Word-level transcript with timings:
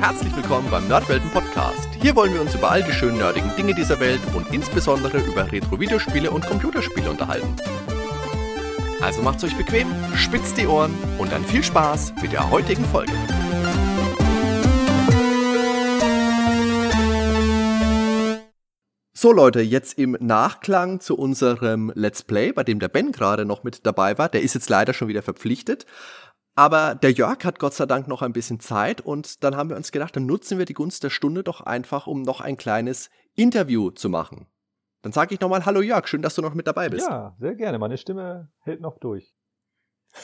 Herzlich 0.00 0.34
willkommen 0.34 0.70
beim 0.70 0.88
Nerdwelten 0.88 1.28
Podcast. 1.28 1.86
Hier 2.00 2.16
wollen 2.16 2.32
wir 2.32 2.40
uns 2.40 2.54
über 2.54 2.70
all 2.70 2.82
die 2.82 2.90
schönen 2.90 3.18
nerdigen 3.18 3.54
Dinge 3.54 3.74
dieser 3.74 4.00
Welt 4.00 4.22
und 4.34 4.50
insbesondere 4.50 5.18
über 5.18 5.52
Retro-Videospiele 5.52 6.30
und 6.30 6.46
Computerspiele 6.46 7.10
unterhalten. 7.10 7.54
Also 9.02 9.20
macht's 9.20 9.44
euch 9.44 9.54
bequem, 9.58 9.88
spitzt 10.16 10.56
die 10.56 10.66
Ohren 10.66 10.94
und 11.18 11.30
dann 11.30 11.44
viel 11.44 11.62
Spaß 11.62 12.14
mit 12.22 12.32
der 12.32 12.50
heutigen 12.50 12.86
Folge. 12.86 13.12
So 19.12 19.32
Leute, 19.34 19.60
jetzt 19.60 19.98
im 19.98 20.16
Nachklang 20.18 21.00
zu 21.00 21.14
unserem 21.14 21.92
Let's 21.94 22.22
Play, 22.22 22.52
bei 22.52 22.64
dem 22.64 22.78
der 22.78 22.88
Ben 22.88 23.12
gerade 23.12 23.44
noch 23.44 23.64
mit 23.64 23.84
dabei 23.84 24.16
war, 24.16 24.30
der 24.30 24.40
ist 24.40 24.54
jetzt 24.54 24.70
leider 24.70 24.94
schon 24.94 25.08
wieder 25.08 25.20
verpflichtet. 25.20 25.84
Aber 26.60 26.94
der 26.94 27.12
Jörg 27.12 27.42
hat 27.46 27.58
Gott 27.58 27.72
sei 27.72 27.86
Dank 27.86 28.06
noch 28.06 28.20
ein 28.20 28.34
bisschen 28.34 28.60
Zeit 28.60 29.00
und 29.00 29.42
dann 29.44 29.56
haben 29.56 29.70
wir 29.70 29.78
uns 29.78 29.92
gedacht, 29.92 30.14
dann 30.14 30.26
nutzen 30.26 30.58
wir 30.58 30.66
die 30.66 30.74
Gunst 30.74 31.02
der 31.02 31.08
Stunde 31.08 31.42
doch 31.42 31.62
einfach, 31.62 32.06
um 32.06 32.20
noch 32.20 32.42
ein 32.42 32.58
kleines 32.58 33.08
Interview 33.34 33.90
zu 33.90 34.10
machen. 34.10 34.46
Dann 35.00 35.12
sage 35.12 35.32
ich 35.32 35.40
nochmal 35.40 35.64
Hallo 35.64 35.80
Jörg, 35.80 36.06
schön, 36.06 36.20
dass 36.20 36.34
du 36.34 36.42
noch 36.42 36.52
mit 36.52 36.66
dabei 36.66 36.90
bist. 36.90 37.08
Ja, 37.08 37.34
sehr 37.40 37.54
gerne. 37.54 37.78
Meine 37.78 37.96
Stimme 37.96 38.50
hält 38.58 38.82
noch 38.82 38.98
durch. 38.98 39.34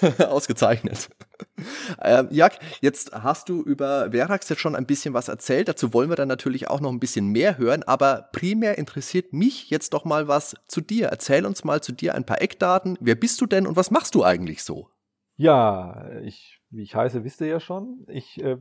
Ausgezeichnet. 0.18 1.08
ähm, 2.02 2.28
Jörg, 2.30 2.58
jetzt 2.82 3.12
hast 3.14 3.48
du 3.48 3.62
über 3.62 4.10
Verax 4.12 4.50
jetzt 4.50 4.60
schon 4.60 4.76
ein 4.76 4.84
bisschen 4.84 5.14
was 5.14 5.28
erzählt. 5.28 5.68
Dazu 5.68 5.94
wollen 5.94 6.10
wir 6.10 6.16
dann 6.16 6.28
natürlich 6.28 6.68
auch 6.68 6.82
noch 6.82 6.92
ein 6.92 7.00
bisschen 7.00 7.28
mehr 7.28 7.56
hören. 7.56 7.82
Aber 7.82 8.28
primär 8.32 8.76
interessiert 8.76 9.32
mich 9.32 9.70
jetzt 9.70 9.94
doch 9.94 10.04
mal 10.04 10.28
was 10.28 10.54
zu 10.68 10.82
dir. 10.82 11.06
Erzähl 11.06 11.46
uns 11.46 11.64
mal 11.64 11.82
zu 11.82 11.92
dir 11.92 12.14
ein 12.14 12.26
paar 12.26 12.42
Eckdaten. 12.42 12.98
Wer 13.00 13.14
bist 13.14 13.40
du 13.40 13.46
denn 13.46 13.66
und 13.66 13.76
was 13.76 13.90
machst 13.90 14.14
du 14.14 14.22
eigentlich 14.22 14.62
so? 14.62 14.90
Ja, 15.36 16.10
ich, 16.22 16.60
wie 16.70 16.82
ich 16.82 16.94
heiße, 16.94 17.22
wisst 17.22 17.40
ihr 17.42 17.46
ja 17.46 17.60
schon. 17.60 18.06
Ich 18.08 18.42
äh, 18.42 18.56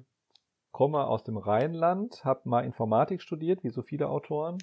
komme 0.71 1.05
aus 1.07 1.23
dem 1.23 1.37
Rheinland, 1.37 2.25
habe 2.25 2.49
mal 2.49 2.65
Informatik 2.65 3.21
studiert, 3.21 3.63
wie 3.63 3.69
so 3.69 3.81
viele 3.81 4.09
Autoren. 4.09 4.57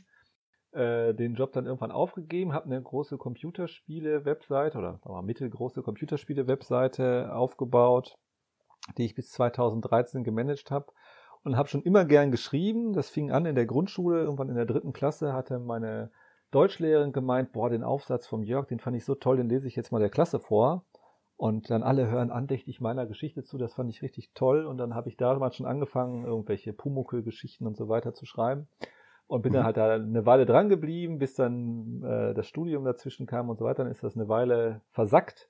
Äh, 0.73 1.15
den 1.15 1.35
Job 1.35 1.53
dann 1.53 1.67
irgendwann 1.67 1.91
aufgegeben, 1.91 2.53
habe 2.53 2.67
eine 2.67 2.83
große 2.83 3.17
Computerspiele-Webseite 3.17 4.77
oder 4.77 5.01
wir, 5.05 5.23
mittelgroße 5.23 5.83
Computerspiele-Webseite 5.83 7.35
aufgebaut, 7.35 8.19
die 8.99 9.07
ich 9.07 9.15
bis 9.15 9.31
2013 9.31 10.23
gemanagt 10.23 10.71
habe 10.71 10.93
und 11.45 11.57
habe 11.57 11.69
schon 11.69 11.83
immer 11.83 12.05
gern 12.05 12.31
geschrieben. 12.31 12.93
Das 12.93 13.09
fing 13.09 13.31
an 13.31 13.47
in 13.47 13.55
der 13.55 13.67
Grundschule, 13.67 14.21
irgendwann 14.23 14.51
in 14.51 14.57
der 14.57 14.67
dritten 14.67 14.93
Klasse 14.93 15.33
hatte 15.33 15.59
meine 15.59 16.11
Deutschlehrerin 16.51 17.13
gemeint, 17.13 17.53
boah, 17.53 17.71
den 17.71 17.85
Aufsatz 17.85 18.27
vom 18.27 18.43
Jörg, 18.43 18.67
den 18.67 18.81
fand 18.81 18.97
ich 18.97 19.05
so 19.07 19.15
toll, 19.15 19.39
den 19.39 19.49
lese 19.49 19.67
ich 19.67 19.77
jetzt 19.77 19.93
mal 19.93 19.99
der 19.99 20.11
Klasse 20.11 20.41
vor. 20.41 20.85
Und 21.43 21.71
dann 21.71 21.83
alle 21.83 22.09
hören 22.09 22.31
andächtig 22.31 22.81
meiner 22.81 23.05
Geschichte 23.05 23.43
zu, 23.43 23.59
das 23.59 23.75
fand 23.75 23.91
ich 23.91 24.01
richtig 24.01 24.31
toll. 24.33 24.65
Und 24.65 24.79
dann 24.79 24.95
habe 24.95 25.09
ich 25.09 25.17
damals 25.17 25.57
schon 25.57 25.67
angefangen, 25.67 26.25
irgendwelche 26.25 26.73
Pumuckl-Geschichten 26.73 27.67
und 27.67 27.77
so 27.77 27.89
weiter 27.89 28.15
zu 28.15 28.27
schreiben. 28.27 28.69
Und 29.27 29.43
bin 29.43 29.51
mhm. 29.51 29.57
dann 29.57 29.65
halt 29.65 29.77
da 29.77 29.95
eine 29.95 30.25
Weile 30.25 30.47
dran 30.47 30.69
geblieben, 30.69 31.19
bis 31.19 31.35
dann 31.35 32.01
äh, 32.05 32.33
das 32.33 32.47
Studium 32.47 32.85
dazwischen 32.85 33.27
kam 33.27 33.51
und 33.51 33.59
so 33.59 33.65
weiter. 33.65 33.83
Dann 33.83 33.91
ist 33.91 34.05
das 34.05 34.15
eine 34.15 34.29
Weile 34.29 34.83
versackt. 34.93 35.49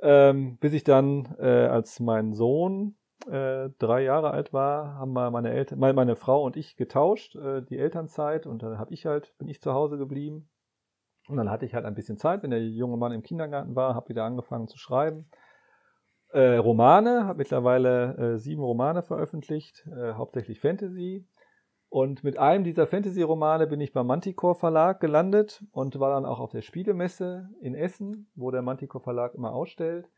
Ähm, 0.00 0.58
bis 0.58 0.72
ich 0.72 0.84
dann, 0.84 1.34
äh, 1.40 1.66
als 1.66 1.98
mein 1.98 2.32
Sohn 2.32 2.94
äh, 3.28 3.70
drei 3.80 4.04
Jahre 4.04 4.30
alt 4.30 4.52
war, 4.52 4.94
haben 4.94 5.12
wir 5.12 5.32
meine 5.32 5.50
Eltern, 5.50 5.80
meine, 5.80 5.94
meine 5.94 6.14
Frau 6.14 6.44
und 6.44 6.56
ich 6.56 6.76
getauscht, 6.76 7.34
äh, 7.34 7.62
die 7.62 7.78
Elternzeit. 7.78 8.46
Und 8.46 8.62
dann 8.62 8.78
habe 8.78 8.94
ich 8.94 9.06
halt, 9.06 9.36
bin 9.38 9.48
ich 9.48 9.60
zu 9.60 9.72
Hause 9.72 9.98
geblieben 9.98 10.48
und 11.28 11.36
dann 11.36 11.50
hatte 11.50 11.66
ich 11.66 11.74
halt 11.74 11.84
ein 11.84 11.94
bisschen 11.94 12.18
Zeit, 12.18 12.42
wenn 12.42 12.50
der 12.50 12.62
junge 12.62 12.96
Mann 12.96 13.12
im 13.12 13.22
Kindergarten 13.22 13.74
war, 13.74 13.94
habe 13.94 14.08
wieder 14.08 14.24
angefangen 14.24 14.68
zu 14.68 14.78
schreiben. 14.78 15.28
Äh, 16.32 16.56
Romane, 16.56 17.24
habe 17.24 17.38
mittlerweile 17.38 18.16
äh, 18.16 18.38
sieben 18.38 18.62
Romane 18.62 19.02
veröffentlicht, 19.02 19.86
äh, 19.86 20.12
hauptsächlich 20.14 20.60
Fantasy. 20.60 21.26
Und 21.88 22.24
mit 22.24 22.36
einem 22.38 22.64
dieser 22.64 22.86
Fantasy-Romane 22.86 23.66
bin 23.66 23.80
ich 23.80 23.92
beim 23.92 24.08
Manticore 24.08 24.56
Verlag 24.56 25.00
gelandet 25.00 25.64
und 25.70 25.98
war 26.00 26.10
dann 26.10 26.26
auch 26.26 26.40
auf 26.40 26.50
der 26.50 26.62
Spielemesse 26.62 27.48
in 27.60 27.74
Essen, 27.74 28.28
wo 28.34 28.50
der 28.50 28.62
Manticore 28.62 29.02
Verlag 29.02 29.34
immer 29.34 29.52
ausstellt. 29.52 30.10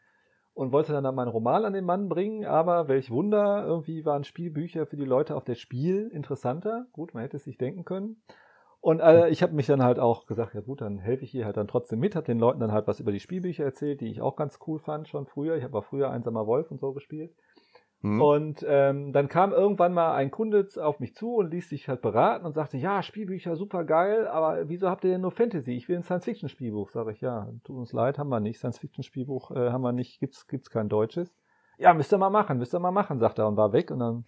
Und 0.55 0.73
wollte 0.73 0.93
dann, 0.93 1.05
dann 1.05 1.15
meinen 1.15 1.29
Roman 1.29 1.65
an 1.65 1.73
den 1.73 1.85
Mann 1.85 2.09
bringen, 2.09 2.45
aber 2.45 2.89
welch 2.89 3.13
Wunder, 3.13 3.65
irgendwie 3.65 4.05
waren 4.05 4.25
Spielbücher 4.25 4.87
für 4.87 4.97
die 4.97 5.05
Leute 5.05 5.37
auf 5.37 5.45
der 5.45 5.55
Spiel 5.55 6.09
interessanter. 6.13 6.87
Gut, 6.93 7.15
man 7.15 7.23
hätte 7.23 7.37
es 7.37 7.45
sich 7.45 7.59
denken 7.59 7.85
können. 7.85 8.23
Und 8.81 9.01
äh, 9.01 9.29
ich 9.29 9.43
habe 9.43 9.55
mich 9.55 9.67
dann 9.67 9.83
halt 9.83 9.99
auch 9.99 10.27
gesagt, 10.27 10.55
ja 10.55 10.61
gut, 10.61 10.81
dann 10.81 10.99
helfe 10.99 11.25
ich 11.25 11.31
hier 11.33 11.45
halt 11.45 11.57
dann 11.57 11.67
trotzdem 11.67 11.99
mit, 11.99 12.15
habe 12.15 12.27
den 12.27 12.39
Leuten 12.39 12.61
dann 12.61 12.73
halt 12.73 12.87
was 12.87 13.01
über 13.01 13.11
die 13.11 13.21
Spielbücher 13.21 13.65
erzählt, 13.65 14.01
die 14.01 14.07
ich 14.07 14.23
auch 14.23 14.37
ganz 14.37 14.59
cool 14.67 14.79
fand 14.79 15.09
schon 15.09 15.27
früher. 15.27 15.57
Ich 15.57 15.65
habe 15.65 15.77
auch 15.79 15.85
früher 15.85 16.11
Einsamer 16.11 16.47
Wolf 16.47 16.71
und 16.71 16.81
so 16.81 16.93
gespielt. 16.93 17.35
Mhm. 18.01 18.23
Und 18.23 18.67
ähm, 18.69 19.13
dann 19.13 19.29
kam 19.29 19.53
irgendwann 19.53 19.93
mal 19.93 20.15
ein 20.15 20.31
Kunde 20.31 20.69
auf 20.81 21.01
mich 21.01 21.17
zu 21.17 21.35
und 21.35 21.51
ließ 21.51 21.69
sich 21.69 21.89
halt 21.89 22.01
beraten 22.01 22.47
und 22.47 22.55
sagte, 22.55 22.77
ja, 22.77 23.03
Spielbücher 23.03 23.57
super 23.57 23.83
geil, 23.83 24.29
aber 24.29 24.69
wieso 24.69 24.89
habt 24.89 25.03
ihr 25.03 25.11
denn 25.11 25.23
nur 25.23 25.33
Fantasy? 25.33 25.73
Ich 25.73 25.89
will 25.89 25.97
ein 25.97 26.05
Science-Fiction-Spielbuch. 26.05 26.91
Sage 26.91 27.11
ich, 27.11 27.21
ja, 27.21 27.51
tut 27.65 27.77
uns 27.77 27.93
leid, 27.93 28.19
haben 28.19 28.29
wir 28.29 28.39
nicht. 28.39 28.59
Science-Fiction-Spielbuch 28.59 29.51
äh, 29.51 29.71
haben 29.71 29.83
wir 29.83 29.93
nicht, 29.93 30.21
gibt's, 30.21 30.47
gibt's 30.47 30.71
kein 30.71 30.89
deutsches 30.89 31.35
ja, 31.79 31.95
müsst 31.95 32.13
ihr 32.13 32.19
mal 32.19 32.31
machen, 32.31 32.59
müsst 32.59 32.75
ihr 32.75 32.81
mal 32.81 32.91
machen, 32.91 33.19
sagt 33.19 33.39
er 33.39 33.47
und 33.47 33.57
war 33.57 33.73
weg. 33.73 33.91
Und 33.91 34.01
dann 34.01 34.25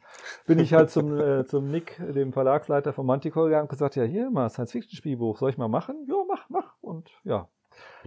bin 0.47 0.59
ich 0.59 0.73
halt 0.73 0.91
zum, 0.91 1.19
äh, 1.19 1.45
zum 1.45 1.71
Nick, 1.71 1.97
dem 1.99 2.33
Verlagsleiter 2.33 2.93
von 2.93 3.07
Manticore 3.07 3.47
gegangen 3.47 3.65
und 3.65 3.71
gesagt, 3.71 3.97
ja, 3.97 4.05
hier 4.05 4.31
mal 4.31 4.49
Science-Fiction-Spielbuch, 4.49 5.39
soll 5.39 5.51
ich 5.51 5.59
mal 5.59 5.69
machen? 5.69 6.07
Ja, 6.09 6.17
mach, 6.29 6.49
mach. 6.49 6.75
Und 6.81 7.11
ja, 7.25 7.49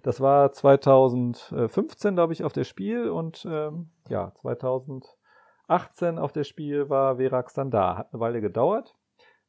das 0.01 0.21
war 0.21 0.51
2015, 0.51 2.15
glaube 2.15 2.33
ich, 2.33 2.43
auf 2.43 2.53
der 2.53 2.63
Spiel 2.63 3.09
und 3.09 3.45
ähm, 3.49 3.89
ja, 4.09 4.31
2018 4.35 6.17
auf 6.17 6.31
der 6.31 6.43
Spiel 6.45 6.89
war 6.89 7.17
Verax 7.17 7.53
dann 7.53 7.69
da. 7.69 7.97
Hat 7.97 8.13
eine 8.13 8.19
Weile 8.19 8.41
gedauert 8.41 8.95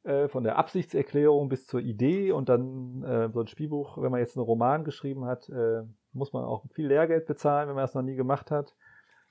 äh, 0.05 0.29
von 0.29 0.45
der 0.45 0.59
Absichtserklärung 0.59 1.49
bis 1.49 1.67
zur 1.67 1.81
Idee 1.81 2.33
und 2.33 2.49
dann 2.49 3.03
äh, 3.05 3.31
so 3.31 3.41
ein 3.41 3.47
Spielbuch, 3.47 3.99
wenn 4.01 4.11
man 4.11 4.21
jetzt 4.21 4.37
einen 4.37 4.45
Roman 4.45 4.85
geschrieben 4.85 5.25
hat, 5.25 5.49
äh, 5.49 5.83
muss 6.13 6.33
man 6.33 6.45
auch 6.45 6.65
viel 6.73 6.87
Lehrgeld 6.87 7.27
bezahlen, 7.27 7.69
wenn 7.69 7.75
man 7.75 7.85
das 7.85 7.95
noch 7.95 8.03
nie 8.03 8.17
gemacht 8.17 8.51
hat. 8.51 8.75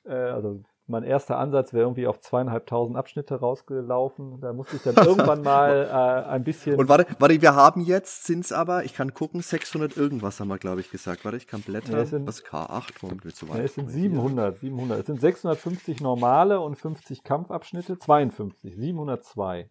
Äh, 0.06 0.14
also 0.14 0.62
mein 0.86 1.03
erster 1.03 1.38
Ansatz 1.38 1.72
wäre 1.72 1.84
irgendwie 1.84 2.08
auf 2.08 2.19
zweieinhalbtausend 2.19 2.97
Abschnitte 2.97 3.36
rausgelaufen. 3.36 4.41
Da 4.41 4.52
musste 4.52 4.75
ich 4.75 4.84
dann 4.84 4.96
irgendwann 5.06 5.41
mal 5.41 5.88
äh, 5.90 6.30
ein 6.30 6.44
bisschen. 6.44 6.75
Und 6.75 6.90
warte, 6.90 7.08
warte, 7.19 7.41
wir 7.41 7.56
haben 7.56 7.81
jetzt, 7.81 8.25
sind 8.25 8.44
es 8.44 8.52
aber, 8.52 8.84
ich 8.84 8.94
kann 8.94 9.14
gucken, 9.14 9.41
600 9.41 9.96
irgendwas 9.96 10.40
haben 10.40 10.50
wir, 10.50 10.58
glaube 10.58 10.81
ich, 10.81 10.91
gesagt. 10.91 11.24
Warte, 11.24 11.38
ich 11.38 11.47
kann 11.47 11.62
blättern. 11.62 11.96
Ja, 11.96 12.06
sind, 12.06 12.28
Was 12.28 12.44
K8, 12.44 12.96
warum 13.02 13.24
willst 13.24 13.41
du 13.41 13.47
weiter? 13.47 13.59
Ja, 13.59 13.64
es 13.64 13.75
sind 13.75 13.90
700, 13.90 14.59
700. 14.59 15.00
Es 15.00 15.06
sind 15.06 15.22
650 15.22 16.02
normale 16.02 16.59
und 16.59 16.75
50 16.75 17.24
Kampfabschnitte. 17.24 17.97
52, 17.97 18.75
702. 18.75 19.70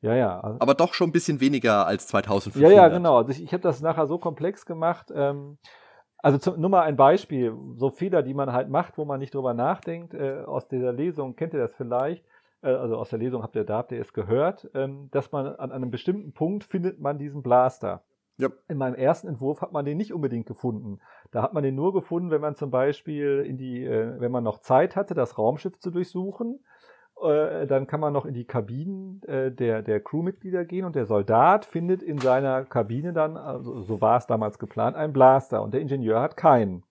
Ja, 0.00 0.14
ja. 0.14 0.40
Also, 0.40 0.60
aber 0.60 0.74
doch 0.74 0.94
schon 0.94 1.10
ein 1.10 1.12
bisschen 1.12 1.40
weniger 1.40 1.86
als 1.86 2.06
2500. 2.06 2.70
Ja, 2.70 2.82
ja, 2.82 2.88
genau. 2.88 3.18
Also 3.18 3.30
ich, 3.30 3.42
ich 3.42 3.52
habe 3.52 3.62
das 3.62 3.80
nachher 3.82 4.06
so 4.06 4.18
komplex 4.18 4.64
gemacht. 4.64 5.12
Ähm, 5.14 5.58
also 6.24 6.38
zum, 6.38 6.58
nur 6.58 6.70
mal 6.70 6.80
ein 6.82 6.96
Beispiel, 6.96 7.54
so 7.76 7.90
Fehler, 7.90 8.22
die 8.22 8.32
man 8.32 8.50
halt 8.50 8.70
macht, 8.70 8.96
wo 8.96 9.04
man 9.04 9.20
nicht 9.20 9.34
drüber 9.34 9.52
nachdenkt, 9.52 10.14
äh, 10.14 10.42
aus 10.46 10.66
dieser 10.68 10.90
Lesung, 10.90 11.36
kennt 11.36 11.52
ihr 11.52 11.60
das 11.60 11.74
vielleicht, 11.74 12.24
äh, 12.62 12.68
also 12.68 12.96
aus 12.96 13.10
der 13.10 13.18
Lesung 13.18 13.42
habt 13.42 13.54
ihr, 13.56 13.64
da 13.64 13.76
habt 13.76 13.92
ihr 13.92 14.00
es 14.00 14.14
gehört, 14.14 14.70
ähm, 14.72 15.08
dass 15.10 15.32
man 15.32 15.46
an 15.46 15.70
einem 15.70 15.90
bestimmten 15.90 16.32
Punkt 16.32 16.64
findet 16.64 16.98
man 16.98 17.18
diesen 17.18 17.42
Blaster. 17.42 18.04
Ja. 18.38 18.48
In 18.68 18.78
meinem 18.78 18.94
ersten 18.94 19.28
Entwurf 19.28 19.60
hat 19.60 19.72
man 19.72 19.84
den 19.84 19.98
nicht 19.98 20.14
unbedingt 20.14 20.46
gefunden. 20.46 20.98
Da 21.30 21.42
hat 21.42 21.52
man 21.52 21.62
den 21.62 21.74
nur 21.74 21.92
gefunden, 21.92 22.30
wenn 22.30 22.40
man 22.40 22.56
zum 22.56 22.70
Beispiel 22.70 23.44
in 23.46 23.58
die, 23.58 23.84
äh, 23.84 24.18
wenn 24.18 24.32
man 24.32 24.44
noch 24.44 24.60
Zeit 24.60 24.96
hatte, 24.96 25.12
das 25.12 25.36
Raumschiff 25.36 25.78
zu 25.78 25.90
durchsuchen 25.90 26.60
äh, 27.24 27.66
dann 27.66 27.86
kann 27.86 28.00
man 28.00 28.12
noch 28.12 28.26
in 28.26 28.34
die 28.34 28.44
Kabinen 28.44 29.22
äh, 29.24 29.50
der, 29.50 29.82
der 29.82 30.00
Crewmitglieder 30.00 30.64
gehen 30.64 30.84
und 30.84 30.94
der 30.96 31.06
Soldat 31.06 31.64
findet 31.64 32.02
in 32.02 32.18
seiner 32.18 32.64
Kabine 32.64 33.12
dann, 33.12 33.36
also 33.36 33.82
so 33.82 34.00
war 34.00 34.18
es 34.18 34.26
damals 34.26 34.58
geplant, 34.58 34.96
einen 34.96 35.12
Blaster 35.12 35.62
und 35.62 35.74
der 35.74 35.80
Ingenieur 35.80 36.20
hat 36.20 36.36
keinen. 36.36 36.84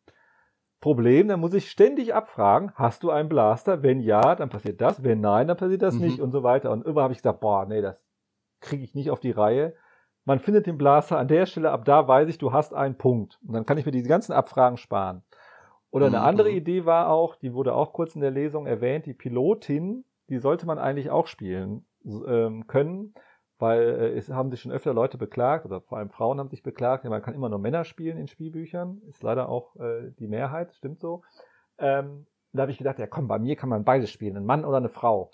Problem, 0.81 1.29
dann 1.29 1.39
muss 1.39 1.53
ich 1.53 1.71
ständig 1.71 2.13
abfragen, 2.13 2.73
hast 2.75 3.03
du 3.03 3.09
einen 3.09 3.29
Blaster? 3.29 3.83
Wenn 3.83 4.01
ja, 4.01 4.35
dann 4.35 4.49
passiert 4.49 4.81
das, 4.81 5.01
wenn 5.01 5.21
nein, 5.21 5.47
dann 5.47 5.55
passiert 5.55 5.81
das 5.81 5.95
mhm. 5.95 6.01
nicht 6.01 6.19
und 6.19 6.31
so 6.31 6.43
weiter. 6.43 6.71
Und 6.71 6.85
immer 6.85 7.03
habe 7.03 7.13
ich 7.13 7.19
gesagt, 7.19 7.39
boah, 7.39 7.65
nee, 7.65 7.81
das 7.81 7.95
kriege 8.59 8.83
ich 8.83 8.93
nicht 8.93 9.09
auf 9.09 9.21
die 9.21 9.31
Reihe. 9.31 9.75
Man 10.25 10.39
findet 10.39 10.67
den 10.67 10.77
Blaster 10.77 11.17
an 11.17 11.29
der 11.29 11.45
Stelle, 11.45 11.71
ab 11.71 11.85
da 11.85 12.05
weiß 12.05 12.27
ich, 12.27 12.37
du 12.37 12.51
hast 12.51 12.73
einen 12.73 12.97
Punkt. 12.97 13.39
Und 13.47 13.53
dann 13.53 13.65
kann 13.65 13.77
ich 13.77 13.85
mir 13.85 13.93
diese 13.93 14.09
ganzen 14.09 14.33
Abfragen 14.33 14.75
sparen. 14.75 15.23
Oder 15.89 16.07
eine 16.07 16.19
mhm. 16.19 16.25
andere 16.25 16.49
Idee 16.49 16.85
war 16.85 17.07
auch, 17.07 17.37
die 17.37 17.53
wurde 17.53 17.73
auch 17.75 17.93
kurz 17.93 18.15
in 18.15 18.21
der 18.21 18.31
Lesung 18.31 18.65
erwähnt, 18.65 19.05
die 19.05 19.13
Pilotin 19.13 20.03
die 20.29 20.39
sollte 20.39 20.65
man 20.65 20.79
eigentlich 20.79 21.09
auch 21.09 21.27
spielen 21.27 21.85
ähm, 22.05 22.67
können, 22.67 23.13
weil 23.59 23.81
äh, 23.81 24.17
es 24.17 24.29
haben 24.29 24.51
sich 24.51 24.61
schon 24.61 24.71
öfter 24.71 24.93
Leute 24.93 25.17
beklagt, 25.17 25.65
oder 25.65 25.81
vor 25.81 25.97
allem 25.97 26.09
Frauen 26.09 26.39
haben 26.39 26.49
sich 26.49 26.63
beklagt, 26.63 27.03
ja, 27.03 27.09
man 27.09 27.21
kann 27.21 27.33
immer 27.33 27.49
nur 27.49 27.59
Männer 27.59 27.85
spielen 27.85 28.17
in 28.17 28.27
Spielbüchern, 28.27 29.01
ist 29.07 29.23
leider 29.23 29.49
auch 29.49 29.75
äh, 29.77 30.11
die 30.19 30.27
Mehrheit, 30.27 30.73
stimmt 30.73 30.99
so. 30.99 31.23
Ähm, 31.77 32.25
da 32.51 32.63
habe 32.63 32.71
ich 32.71 32.77
gedacht, 32.77 32.99
ja 32.99 33.07
komm, 33.07 33.27
bei 33.27 33.39
mir 33.39 33.55
kann 33.55 33.69
man 33.69 33.83
beides 33.83 34.11
spielen, 34.11 34.37
ein 34.37 34.45
Mann 34.45 34.65
oder 34.65 34.77
eine 34.77 34.89
Frau. 34.89 35.31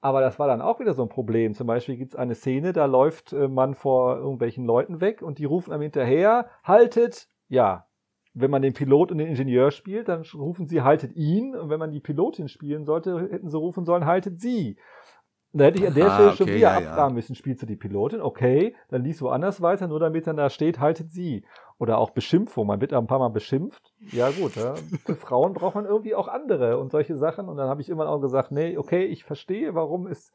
Aber 0.00 0.20
das 0.20 0.38
war 0.38 0.46
dann 0.46 0.60
auch 0.60 0.78
wieder 0.78 0.94
so 0.94 1.02
ein 1.02 1.08
Problem. 1.08 1.54
Zum 1.54 1.66
Beispiel 1.66 1.96
gibt 1.96 2.12
es 2.12 2.16
eine 2.16 2.34
Szene, 2.34 2.72
da 2.72 2.86
läuft 2.86 3.32
äh, 3.32 3.48
man 3.48 3.74
vor 3.74 4.16
irgendwelchen 4.16 4.64
Leuten 4.64 5.00
weg 5.00 5.22
und 5.22 5.38
die 5.38 5.44
rufen 5.44 5.72
einem 5.72 5.82
hinterher, 5.82 6.48
haltet, 6.64 7.28
ja, 7.48 7.86
wenn 8.38 8.50
man 8.50 8.60
den 8.60 8.74
Pilot 8.74 9.10
und 9.10 9.18
den 9.18 9.28
Ingenieur 9.28 9.70
spielt, 9.70 10.08
dann 10.08 10.22
rufen 10.34 10.66
sie 10.66 10.82
haltet 10.82 11.16
ihn. 11.16 11.56
Und 11.56 11.70
wenn 11.70 11.78
man 11.78 11.90
die 11.90 12.00
Pilotin 12.00 12.48
spielen 12.48 12.84
sollte, 12.84 13.28
hätten 13.30 13.48
sie 13.48 13.56
rufen 13.56 13.86
sollen 13.86 14.04
haltet 14.04 14.40
sie. 14.40 14.76
Da 15.54 15.64
hätte 15.64 15.78
ich 15.78 15.86
an 15.86 15.94
der 15.94 16.06
ah, 16.06 16.14
Stelle 16.14 16.32
schon 16.32 16.46
wieder 16.48 16.58
ja, 16.58 16.76
abfragen 16.76 17.12
ja. 17.12 17.14
müssen, 17.14 17.34
spielst 17.34 17.62
du 17.62 17.66
die 17.66 17.76
Pilotin? 17.76 18.20
Okay, 18.20 18.74
dann 18.90 19.02
liest 19.02 19.22
woanders 19.22 19.62
weiter, 19.62 19.88
nur 19.88 20.00
damit 20.00 20.26
dann 20.26 20.36
da 20.36 20.50
steht, 20.50 20.80
haltet 20.80 21.10
sie. 21.10 21.46
Oder 21.78 21.96
auch 21.96 22.10
Beschimpfung, 22.10 22.66
man 22.66 22.80
wird 22.82 22.92
ein 22.92 23.06
paar 23.06 23.18
Mal 23.20 23.30
beschimpft. 23.30 23.94
Ja 24.12 24.30
gut, 24.30 24.56
ja. 24.56 24.74
für 25.06 25.14
Frauen 25.16 25.54
braucht 25.54 25.74
man 25.74 25.86
irgendwie 25.86 26.14
auch 26.14 26.28
andere 26.28 26.78
und 26.78 26.92
solche 26.92 27.16
Sachen. 27.16 27.48
Und 27.48 27.56
dann 27.56 27.70
habe 27.70 27.80
ich 27.80 27.88
immer 27.88 28.06
auch 28.06 28.20
gesagt, 28.20 28.52
nee, 28.52 28.76
okay, 28.76 29.04
ich 29.04 29.24
verstehe, 29.24 29.74
warum 29.74 30.06
es 30.06 30.30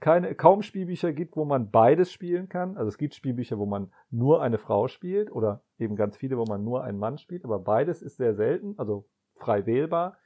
keine, 0.00 0.34
kaum 0.34 0.62
Spielbücher 0.62 1.12
gibt, 1.12 1.36
wo 1.36 1.44
man 1.44 1.70
beides 1.70 2.12
spielen 2.12 2.48
kann. 2.48 2.76
Also 2.76 2.88
es 2.88 2.98
gibt 2.98 3.14
Spielbücher, 3.14 3.58
wo 3.58 3.66
man 3.66 3.92
nur 4.10 4.42
eine 4.42 4.58
Frau 4.58 4.88
spielt 4.88 5.30
oder 5.30 5.62
eben 5.78 5.96
ganz 5.96 6.16
viele, 6.16 6.38
wo 6.38 6.44
man 6.44 6.64
nur 6.64 6.84
einen 6.84 6.98
Mann 6.98 7.18
spielt, 7.18 7.44
aber 7.44 7.58
beides 7.58 8.02
ist 8.02 8.16
sehr 8.16 8.34
selten, 8.34 8.74
also 8.78 9.08
frei 9.36 9.66
wählbar. 9.66 10.18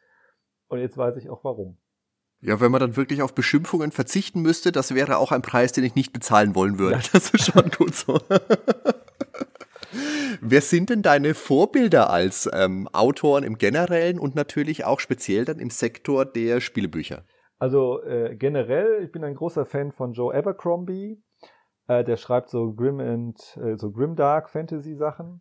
Und 0.69 0.81
jetzt 0.81 0.97
weiß 0.97 1.17
ich 1.17 1.31
auch 1.31 1.45
warum. 1.45 1.79
Ja, 2.41 2.61
wenn 2.61 2.71
man 2.71 2.81
dann 2.81 2.97
wirklich 2.97 3.23
auf 3.23 3.35
Beschimpfungen 3.35 3.93
verzichten 3.93 4.43
müsste, 4.43 4.73
das 4.73 4.95
wäre 4.95 5.19
auch 5.19 5.33
ein 5.33 5.43
Preis, 5.43 5.73
den 5.73 5.85
ich 5.85 5.95
nicht 5.95 6.13
bezahlen 6.13 6.55
wollen 6.55 6.79
würde. 6.79 6.97
Ja. 6.97 7.03
Das 7.13 7.31
ist 7.31 7.47
schon 7.53 7.71
gut 7.71 7.95
so. 7.95 8.21
Wer 10.41 10.61
sind 10.61 10.91
denn 10.91 11.03
deine 11.03 11.35
Vorbilder 11.35 12.11
als 12.11 12.49
ähm, 12.53 12.89
Autoren 12.93 13.43
im 13.43 13.57
Generellen 13.59 14.19
und 14.19 14.35
natürlich 14.35 14.85
auch 14.85 15.01
speziell 15.01 15.45
dann 15.45 15.59
im 15.59 15.71
Sektor 15.71 16.27
der 16.27 16.61
Spielebücher? 16.61 17.25
Also 17.59 18.03
äh, 18.03 18.37
generell, 18.37 19.03
ich 19.03 19.13
bin 19.13 19.25
ein 19.25 19.35
großer 19.35 19.65
Fan 19.65 19.93
von 19.93 20.13
Joe 20.13 20.35
Abercrombie. 20.35 21.23
Äh, 21.89 22.05
der 22.05 22.17
schreibt 22.17 22.51
so 22.51 22.75
grim 22.75 23.01
and 23.01 23.39
äh, 23.63 23.77
so 23.77 23.91
grimdark 23.91 24.51
Fantasy 24.51 24.95
Sachen. 24.95 25.41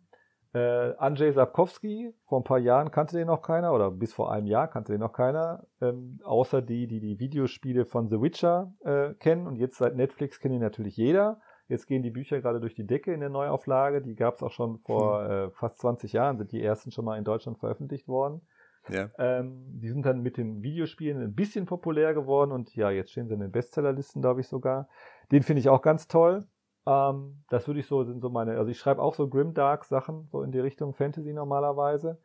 Äh, 0.54 0.94
Andrzej 0.96 1.32
Sapkowski, 1.32 2.14
vor 2.24 2.40
ein 2.40 2.44
paar 2.44 2.58
Jahren 2.58 2.90
kannte 2.90 3.18
den 3.18 3.26
noch 3.26 3.42
keiner 3.42 3.74
oder 3.74 3.90
bis 3.90 4.14
vor 4.14 4.32
einem 4.32 4.46
Jahr 4.46 4.68
kannte 4.68 4.92
den 4.92 5.00
noch 5.00 5.12
keiner, 5.12 5.66
ähm, 5.82 6.18
außer 6.24 6.62
die, 6.62 6.86
die 6.86 7.00
die 7.00 7.18
Videospiele 7.18 7.84
von 7.84 8.08
The 8.08 8.22
Witcher 8.22 8.72
äh, 8.82 9.12
kennen 9.14 9.46
und 9.46 9.56
jetzt 9.56 9.76
seit 9.76 9.96
Netflix 9.96 10.40
kennt 10.40 10.54
ihn 10.54 10.60
natürlich 10.60 10.96
jeder. 10.96 11.42
Jetzt 11.68 11.86
gehen 11.86 12.02
die 12.02 12.10
Bücher 12.10 12.40
gerade 12.40 12.60
durch 12.60 12.74
die 12.74 12.86
Decke 12.86 13.12
in 13.12 13.20
der 13.20 13.28
Neuauflage. 13.28 14.00
Die 14.00 14.14
gab 14.14 14.36
es 14.36 14.42
auch 14.42 14.52
schon 14.52 14.78
vor 14.78 15.24
hm. 15.24 15.30
äh, 15.30 15.50
fast 15.50 15.78
20 15.80 16.12
Jahren, 16.14 16.38
sind 16.38 16.52
die 16.52 16.62
ersten 16.62 16.90
schon 16.90 17.04
mal 17.04 17.18
in 17.18 17.24
Deutschland 17.24 17.58
veröffentlicht 17.58 18.08
worden. 18.08 18.40
Ja. 18.88 19.10
Ähm, 19.18 19.64
die 19.80 19.88
sind 19.88 20.06
dann 20.06 20.20
mit 20.20 20.36
den 20.36 20.62
Videospielen 20.62 21.22
ein 21.22 21.34
bisschen 21.34 21.66
populär 21.66 22.14
geworden 22.14 22.52
und 22.52 22.74
ja, 22.76 22.90
jetzt 22.90 23.10
stehen 23.10 23.28
sie 23.28 23.34
in 23.34 23.40
den 23.40 23.52
Bestsellerlisten, 23.52 24.22
glaube 24.22 24.40
ich 24.40 24.48
sogar. 24.48 24.88
Den 25.32 25.42
finde 25.42 25.60
ich 25.60 25.68
auch 25.68 25.82
ganz 25.82 26.08
toll. 26.08 26.46
Ähm, 26.86 27.42
das 27.48 27.66
würde 27.66 27.80
ich 27.80 27.86
so, 27.86 28.04
sind 28.04 28.20
so 28.20 28.30
meine, 28.30 28.56
also 28.58 28.70
ich 28.70 28.78
schreibe 28.78 29.02
auch 29.02 29.14
so 29.14 29.28
Grimdark 29.28 29.84
Sachen, 29.84 30.28
so 30.30 30.42
in 30.42 30.52
die 30.52 30.60
Richtung 30.60 30.94
Fantasy 30.94 31.32
normalerweise. 31.32 32.18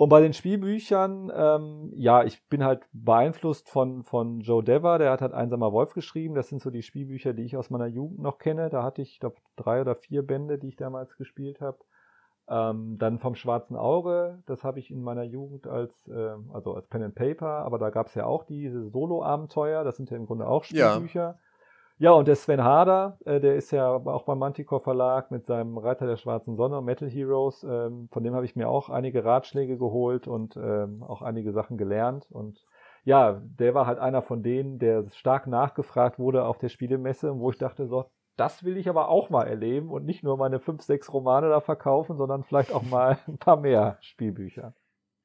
Und 0.00 0.08
bei 0.08 0.22
den 0.22 0.32
Spielbüchern, 0.32 1.30
ähm, 1.34 1.92
ja, 1.94 2.24
ich 2.24 2.42
bin 2.48 2.64
halt 2.64 2.88
beeinflusst 2.90 3.68
von, 3.68 4.02
von 4.02 4.40
Joe 4.40 4.64
Dever, 4.64 4.96
der 4.96 5.10
hat 5.10 5.20
halt 5.20 5.34
Einsamer 5.34 5.72
Wolf 5.72 5.92
geschrieben. 5.92 6.34
Das 6.34 6.48
sind 6.48 6.62
so 6.62 6.70
die 6.70 6.82
Spielbücher, 6.82 7.34
die 7.34 7.42
ich 7.42 7.58
aus 7.58 7.68
meiner 7.68 7.86
Jugend 7.86 8.18
noch 8.20 8.38
kenne. 8.38 8.70
Da 8.70 8.82
hatte 8.82 9.02
ich, 9.02 9.20
glaube 9.20 9.36
drei 9.56 9.82
oder 9.82 9.94
vier 9.94 10.22
Bände, 10.22 10.56
die 10.56 10.68
ich 10.68 10.76
damals 10.76 11.18
gespielt 11.18 11.60
habe. 11.60 11.76
Ähm, 12.52 12.96
dann 12.98 13.20
vom 13.20 13.36
Schwarzen 13.36 13.76
Auge, 13.76 14.42
das 14.46 14.64
habe 14.64 14.80
ich 14.80 14.90
in 14.90 15.02
meiner 15.02 15.22
Jugend 15.22 15.68
als, 15.68 15.92
äh, 16.08 16.34
also 16.52 16.74
als 16.74 16.88
Pen 16.88 17.04
and 17.04 17.14
Paper, 17.14 17.46
aber 17.64 17.78
da 17.78 17.90
gab 17.90 18.08
es 18.08 18.14
ja 18.14 18.26
auch 18.26 18.42
diese 18.42 18.88
Solo-Abenteuer, 18.88 19.84
das 19.84 19.96
sind 19.96 20.10
ja 20.10 20.16
im 20.16 20.26
Grunde 20.26 20.48
auch 20.48 20.64
Spielbücher. 20.64 21.20
Ja. 21.20 21.38
Ja, 22.00 22.12
und 22.12 22.26
der 22.26 22.34
Sven 22.34 22.64
Harder, 22.64 23.18
äh, 23.26 23.40
der 23.40 23.56
ist 23.56 23.72
ja 23.72 23.92
auch 23.92 24.24
beim 24.24 24.38
Manticore 24.38 24.80
Verlag 24.80 25.30
mit 25.30 25.44
seinem 25.44 25.76
Reiter 25.76 26.06
der 26.06 26.16
schwarzen 26.16 26.56
Sonne, 26.56 26.80
Metal 26.80 27.10
Heroes, 27.10 27.62
ähm, 27.62 28.08
von 28.10 28.24
dem 28.24 28.34
habe 28.34 28.46
ich 28.46 28.56
mir 28.56 28.70
auch 28.70 28.88
einige 28.88 29.22
Ratschläge 29.22 29.76
geholt 29.76 30.26
und 30.26 30.56
ähm, 30.56 31.02
auch 31.02 31.20
einige 31.20 31.52
Sachen 31.52 31.76
gelernt. 31.76 32.26
Und 32.30 32.64
ja, 33.04 33.42
der 33.44 33.74
war 33.74 33.86
halt 33.86 33.98
einer 33.98 34.22
von 34.22 34.42
denen, 34.42 34.78
der 34.78 35.10
stark 35.10 35.46
nachgefragt 35.46 36.18
wurde 36.18 36.46
auf 36.46 36.56
der 36.56 36.70
Spielemesse, 36.70 37.38
wo 37.38 37.50
ich 37.50 37.58
dachte, 37.58 37.86
so, 37.86 38.06
das 38.36 38.64
will 38.64 38.76
ich 38.76 38.88
aber 38.88 39.08
auch 39.08 39.30
mal 39.30 39.46
erleben 39.46 39.90
und 39.90 40.04
nicht 40.04 40.22
nur 40.22 40.36
meine 40.36 40.60
fünf, 40.60 40.82
sechs 40.82 41.12
Romane 41.12 41.48
da 41.48 41.60
verkaufen, 41.60 42.16
sondern 42.16 42.44
vielleicht 42.44 42.72
auch 42.72 42.82
mal 42.82 43.18
ein 43.26 43.38
paar 43.38 43.56
mehr 43.56 43.98
Spielbücher. 44.00 44.74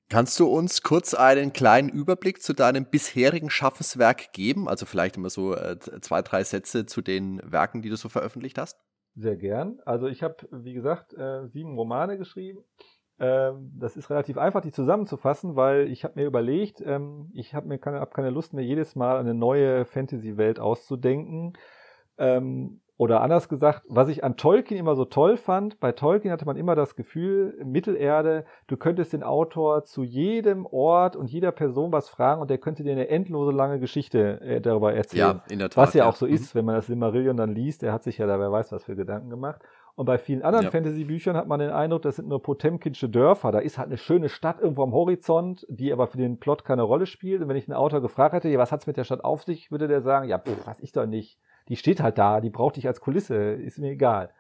Kannst 0.10 0.40
du 0.40 0.48
uns 0.48 0.84
kurz 0.84 1.16
einen 1.16 1.52
kleinen 1.52 1.90
Überblick 1.90 2.42
zu 2.42 2.54
deinem 2.54 2.86
bisherigen 2.86 3.50
Schaffenswerk 3.50 4.34
geben? 4.34 4.68
Also 4.68 4.86
vielleicht 4.86 5.18
immer 5.18 5.32
so 5.32 5.56
äh, 5.56 5.80
zwei, 5.80 6.22
drei 6.22 6.44
Sätze 6.44 6.86
zu 6.86 7.02
den 7.02 7.42
Werken, 7.44 7.82
die 7.82 7.90
du 7.90 7.96
so 7.96 8.08
veröffentlicht 8.08 8.60
hast? 8.60 8.80
Sehr 9.16 9.36
gern. 9.36 9.80
Also 9.86 10.08
ich 10.08 10.22
habe, 10.22 10.36
wie 10.52 10.74
gesagt, 10.74 11.14
äh, 11.14 11.48
sieben 11.48 11.76
Romane 11.76 12.18
geschrieben. 12.20 12.64
Ähm, 13.18 13.72
das 13.80 13.96
ist 13.96 14.10
relativ 14.10 14.38
einfach, 14.38 14.62
die 14.62 14.74
zusammenzufassen, 14.74 15.56
weil 15.56 15.90
ich 15.90 16.04
habe 16.04 16.20
mir 16.20 16.28
überlegt, 16.28 16.82
ähm, 16.86 17.32
ich 17.34 17.56
habe 17.56 17.68
mir 17.68 17.80
keine, 17.80 18.00
hab 18.02 18.14
keine 18.14 18.30
Lust 18.30 18.54
mehr, 18.54 18.64
jedes 18.64 18.96
Mal 18.96 19.18
eine 19.18 19.34
neue 19.34 19.86
Fantasy-Welt 19.86 20.60
auszudenken. 20.60 21.54
Ähm, 22.18 22.82
oder 22.98 23.22
anders 23.22 23.50
gesagt, 23.50 23.84
was 23.90 24.08
ich 24.08 24.24
an 24.24 24.38
Tolkien 24.38 24.80
immer 24.80 24.96
so 24.96 25.04
toll 25.04 25.36
fand, 25.36 25.80
bei 25.82 25.92
Tolkien 25.92 26.32
hatte 26.32 26.46
man 26.46 26.56
immer 26.56 26.76
das 26.76 26.96
Gefühl, 26.96 27.58
Mittelerde, 27.64 28.46
du 28.68 28.78
könntest 28.78 29.12
den 29.12 29.22
Autor 29.22 29.84
zu 29.84 30.04
jedem 30.04 30.66
Ort 30.66 31.18
und 31.18 31.30
jeder 31.30 31.52
Person 31.52 31.92
was 31.92 32.08
fragen 32.08 32.42
und 32.42 32.50
der 32.50 32.58
könnte 32.58 32.84
dir 32.84 32.94
eine 32.94 33.10
endlose 33.10 33.52
lange 33.52 33.80
Geschichte 33.80 34.40
äh, 34.40 34.62
darüber 34.62 34.94
erzählen. 34.94 35.42
Ja, 35.46 35.52
in 35.52 35.60
der 35.60 35.70
Tat. 35.70 35.78
Was 35.88 35.94
ja, 35.94 36.04
ja. 36.04 36.10
auch 36.10 36.16
so 36.16 36.26
ist, 36.26 36.54
mhm. 36.54 36.60
wenn 36.60 36.66
man 36.66 36.76
das 36.76 36.88
Silmarillion 36.88 37.36
dann 37.36 37.54
liest, 37.54 37.82
der 37.82 37.92
hat 37.92 38.04
sich 38.04 38.18
ja 38.18 38.28
da, 38.28 38.40
wer 38.40 38.52
weiß 38.52 38.72
was 38.72 38.86
für 38.86 38.96
Gedanken 38.96 39.30
gemacht. 39.30 39.62
Und 39.96 40.06
bei 40.06 40.18
vielen 40.18 40.44
anderen 40.44 40.66
ja. 40.66 40.72
Fantasy-Büchern 40.72 41.38
hat 41.38 41.48
man 41.48 41.60
den 41.60 41.70
Eindruck, 41.70 42.02
das 42.02 42.18
sind 42.18 42.28
nur 42.28 42.42
Potemkinsche 42.42 43.08
Dörfer. 43.08 43.54
Da 43.54 43.60
ist 43.60 43.78
halt 43.78 43.88
eine 43.88 43.98
schöne 43.98 44.28
Stadt 44.28 44.60
irgendwo 44.60 44.84
am 44.84 44.92
Horizont, 44.94 45.66
die 45.70 45.94
aber 45.94 46.08
für 46.08 46.18
den 46.18 46.38
Plot 46.38 46.66
keine 46.66 46.84
Rolle 46.84 47.06
spielt. 47.06 47.42
Und 47.42 47.48
wenn 47.48 47.56
ich 47.56 47.70
einen 47.70 47.78
Autor 47.78 48.02
gefragt 48.02 48.34
hätte, 48.34 48.50
ja, 48.50 48.60
was 48.60 48.74
hat's 48.74 48.88
mit 48.88 48.98
der 48.98 49.06
Stadt 49.06 49.24
auf 49.24 49.44
sich, 49.44 49.72
würde 49.72 49.88
der 49.88 50.02
sagen, 50.02 50.28
ja, 50.28 50.38
pff, 50.38 50.68
weiß 50.68 50.82
ich 50.82 50.92
doch 50.92 51.06
nicht 51.06 51.40
die 51.70 51.76
steht 51.76 52.02
halt 52.02 52.18
da, 52.18 52.42
die 52.42 52.50
braucht 52.50 52.76
dich 52.76 52.88
als 52.88 53.02
Kulisse, 53.02 53.36
ist 53.36 53.80
mir 53.80 53.92
egal. 53.92 54.32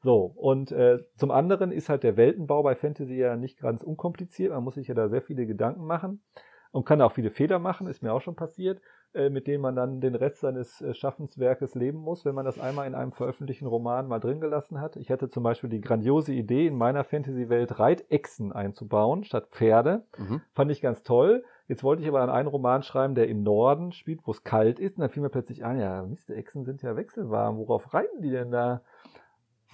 So, 0.00 0.32
und 0.36 0.70
äh, 0.70 0.98
zum 1.16 1.30
anderen 1.30 1.72
ist 1.72 1.88
halt 1.88 2.04
der 2.04 2.16
Weltenbau 2.16 2.62
bei 2.62 2.76
Fantasy 2.76 3.16
ja 3.16 3.36
nicht 3.36 3.58
ganz 3.58 3.82
unkompliziert. 3.82 4.52
Man 4.52 4.62
muss 4.62 4.74
sich 4.74 4.88
ja 4.88 4.94
da 4.94 5.08
sehr 5.08 5.22
viele 5.22 5.44
Gedanken 5.44 5.84
machen 5.84 6.22
und 6.70 6.84
kann 6.84 7.00
auch 7.02 7.12
viele 7.12 7.30
Fehler 7.30 7.58
machen, 7.58 7.86
ist 7.86 8.02
mir 8.02 8.12
auch 8.12 8.20
schon 8.20 8.36
passiert, 8.36 8.80
äh, 9.14 9.30
mit 9.30 9.46
denen 9.46 9.62
man 9.62 9.74
dann 9.74 10.00
den 10.00 10.14
Rest 10.14 10.40
seines 10.40 10.80
äh, 10.80 10.94
Schaffenswerkes 10.94 11.74
leben 11.74 11.98
muss, 11.98 12.24
wenn 12.24 12.34
man 12.34 12.44
das 12.44 12.60
einmal 12.60 12.86
in 12.86 12.94
einem 12.94 13.12
veröffentlichten 13.12 13.66
Roman 13.66 14.06
mal 14.06 14.20
drin 14.20 14.40
gelassen 14.40 14.80
hat. 14.80 14.96
Ich 14.96 15.10
hatte 15.10 15.30
zum 15.30 15.42
Beispiel 15.42 15.70
die 15.70 15.80
grandiose 15.80 16.32
Idee, 16.32 16.66
in 16.66 16.76
meiner 16.76 17.04
Fantasy-Welt 17.04 17.78
Reitechsen 17.78 18.52
einzubauen 18.52 19.24
statt 19.24 19.48
Pferde. 19.50 20.04
Mhm. 20.16 20.42
Fand 20.52 20.70
ich 20.70 20.80
ganz 20.80 21.02
toll. 21.02 21.44
Jetzt 21.68 21.84
wollte 21.84 22.02
ich 22.02 22.08
aber 22.08 22.22
an 22.22 22.30
einen 22.30 22.48
Roman 22.48 22.82
schreiben, 22.82 23.14
der 23.14 23.28
im 23.28 23.42
Norden 23.42 23.92
spielt, 23.92 24.26
wo 24.26 24.30
es 24.30 24.42
kalt 24.42 24.80
ist. 24.80 24.96
Und 24.96 25.02
dann 25.02 25.10
fiel 25.10 25.22
mir 25.22 25.28
plötzlich 25.28 25.64
ein, 25.64 25.78
ja, 25.78 26.02
Mist, 26.02 26.30
Echsen 26.30 26.64
sind 26.64 26.82
ja 26.82 26.96
wechselwarm. 26.96 27.58
Worauf 27.58 27.92
reiten 27.92 28.22
die 28.22 28.30
denn 28.30 28.50
da? 28.50 28.80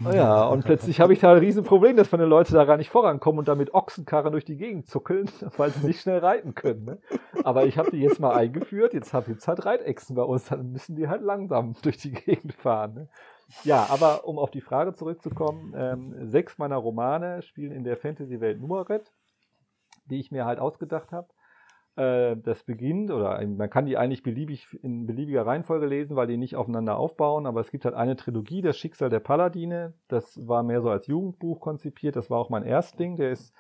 Oh 0.04 0.10
ja, 0.10 0.44
und 0.48 0.64
plötzlich 0.64 1.00
habe 1.00 1.12
ich 1.12 1.20
da 1.20 1.30
ein 1.30 1.38
Riesenproblem, 1.38 1.96
dass 1.96 2.10
meine 2.10 2.24
Leute 2.24 2.52
da 2.52 2.64
gar 2.64 2.76
nicht 2.76 2.90
vorankommen 2.90 3.38
und 3.38 3.46
damit 3.46 3.74
Ochsenkarren 3.74 4.32
durch 4.32 4.44
die 4.44 4.56
Gegend 4.56 4.88
zuckeln, 4.88 5.30
weil 5.56 5.70
sie 5.70 5.86
nicht 5.86 6.00
schnell 6.00 6.18
reiten 6.18 6.56
können. 6.56 6.84
Ne? 6.84 6.98
Aber 7.44 7.64
ich 7.66 7.78
habe 7.78 7.92
die 7.92 8.00
jetzt 8.00 8.18
mal 8.18 8.34
eingeführt, 8.34 8.92
jetzt 8.92 9.14
habe 9.14 9.30
ich 9.30 9.46
halt 9.46 9.64
Reitechsen 9.64 10.16
bei 10.16 10.24
uns, 10.24 10.46
dann 10.46 10.72
müssen 10.72 10.96
die 10.96 11.06
halt 11.06 11.22
langsam 11.22 11.76
durch 11.82 11.98
die 11.98 12.10
Gegend 12.10 12.54
fahren. 12.54 12.94
Ne? 12.94 13.08
Ja, 13.62 13.86
aber 13.88 14.26
um 14.26 14.40
auf 14.40 14.50
die 14.50 14.62
Frage 14.62 14.94
zurückzukommen, 14.94 15.72
ähm, 15.76 16.28
sechs 16.28 16.58
meiner 16.58 16.76
Romane 16.76 17.42
spielen 17.42 17.70
in 17.70 17.84
der 17.84 17.96
Fantasy-Welt 17.96 18.60
Nuaret, 18.60 19.12
die 20.06 20.18
ich 20.18 20.32
mir 20.32 20.44
halt 20.44 20.58
ausgedacht 20.58 21.12
habe. 21.12 21.28
Äh, 21.96 22.36
das 22.36 22.64
beginnt, 22.64 23.12
oder 23.12 23.44
man 23.46 23.70
kann 23.70 23.86
die 23.86 23.96
eigentlich 23.96 24.24
beliebig 24.24 24.66
in 24.82 25.06
beliebiger 25.06 25.46
Reihenfolge 25.46 25.86
lesen, 25.86 26.16
weil 26.16 26.26
die 26.26 26.36
nicht 26.36 26.56
aufeinander 26.56 26.96
aufbauen, 26.96 27.46
aber 27.46 27.60
es 27.60 27.70
gibt 27.70 27.84
halt 27.84 27.94
eine 27.94 28.16
Trilogie, 28.16 28.62
das 28.62 28.76
Schicksal 28.76 29.10
der 29.10 29.20
Paladine, 29.20 29.94
das 30.08 30.46
war 30.46 30.64
mehr 30.64 30.82
so 30.82 30.90
als 30.90 31.06
Jugendbuch 31.06 31.60
konzipiert, 31.60 32.16
das 32.16 32.30
war 32.30 32.38
auch 32.38 32.50
mein 32.50 32.64
Erstling, 32.64 33.16
der 33.16 33.30
ist 33.30 33.54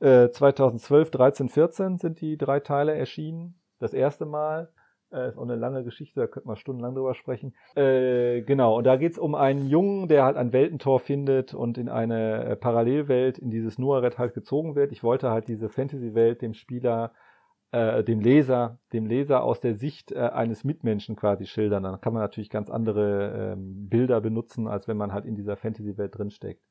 äh, 0.00 0.30
2012, 0.30 1.10
13, 1.10 1.48
14 1.50 1.98
sind 1.98 2.20
die 2.20 2.38
drei 2.38 2.60
Teile 2.60 2.94
erschienen, 2.94 3.60
das 3.78 3.92
erste 3.92 4.24
Mal. 4.24 4.70
Äh, 5.10 5.28
ist 5.28 5.38
auch 5.38 5.42
eine 5.42 5.56
lange 5.56 5.84
Geschichte, 5.84 6.20
da 6.20 6.26
könnte 6.26 6.48
man 6.48 6.56
stundenlang 6.56 6.94
drüber 6.94 7.14
sprechen. 7.14 7.54
Äh, 7.74 8.42
genau, 8.42 8.76
und 8.76 8.84
da 8.84 8.96
geht's 8.96 9.18
um 9.18 9.34
einen 9.34 9.66
Jungen, 9.66 10.06
der 10.06 10.24
halt 10.24 10.36
ein 10.36 10.52
Weltentor 10.52 11.00
findet 11.00 11.54
und 11.54 11.78
in 11.78 11.88
eine 11.88 12.44
äh, 12.44 12.56
Parallelwelt, 12.56 13.38
in 13.38 13.50
dieses 13.50 13.78
Nuaret 13.78 14.18
halt 14.18 14.34
gezogen 14.34 14.74
wird. 14.74 14.92
Ich 14.92 15.02
wollte 15.02 15.30
halt 15.30 15.48
diese 15.48 15.70
Fantasy-Welt 15.70 16.42
dem 16.42 16.52
Spieler 16.52 17.12
äh, 17.70 18.02
dem 18.02 18.20
Leser, 18.20 18.78
dem 18.92 19.06
Leser 19.06 19.42
aus 19.42 19.60
der 19.60 19.74
Sicht 19.74 20.12
äh, 20.12 20.18
eines 20.18 20.64
Mitmenschen 20.64 21.16
quasi 21.16 21.46
schildern. 21.46 21.82
Dann 21.82 22.00
kann 22.00 22.12
man 22.12 22.22
natürlich 22.22 22.50
ganz 22.50 22.70
andere 22.70 23.52
ähm, 23.52 23.88
Bilder 23.88 24.20
benutzen, 24.20 24.66
als 24.66 24.88
wenn 24.88 24.96
man 24.96 25.12
halt 25.12 25.26
in 25.26 25.36
dieser 25.36 25.56
Fantasy-Welt 25.56 26.16
drinsteckt. 26.16 26.62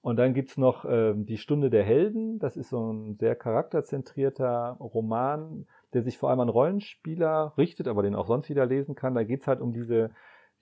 Und 0.00 0.16
dann 0.16 0.34
gibt's 0.34 0.58
noch 0.58 0.84
ähm, 0.84 1.26
Die 1.26 1.38
Stunde 1.38 1.70
der 1.70 1.84
Helden. 1.84 2.40
Das 2.40 2.56
ist 2.56 2.70
so 2.70 2.92
ein 2.92 3.16
sehr 3.18 3.36
charakterzentrierter 3.36 4.76
Roman, 4.80 5.66
der 5.92 6.02
sich 6.02 6.18
vor 6.18 6.30
allem 6.30 6.40
an 6.40 6.48
Rollenspieler 6.48 7.54
richtet, 7.56 7.86
aber 7.86 8.02
den 8.02 8.16
auch 8.16 8.26
sonst 8.26 8.48
wieder 8.48 8.66
lesen 8.66 8.96
kann. 8.96 9.14
Da 9.14 9.22
geht's 9.22 9.46
halt 9.46 9.60
um 9.60 9.72
diese, 9.72 10.10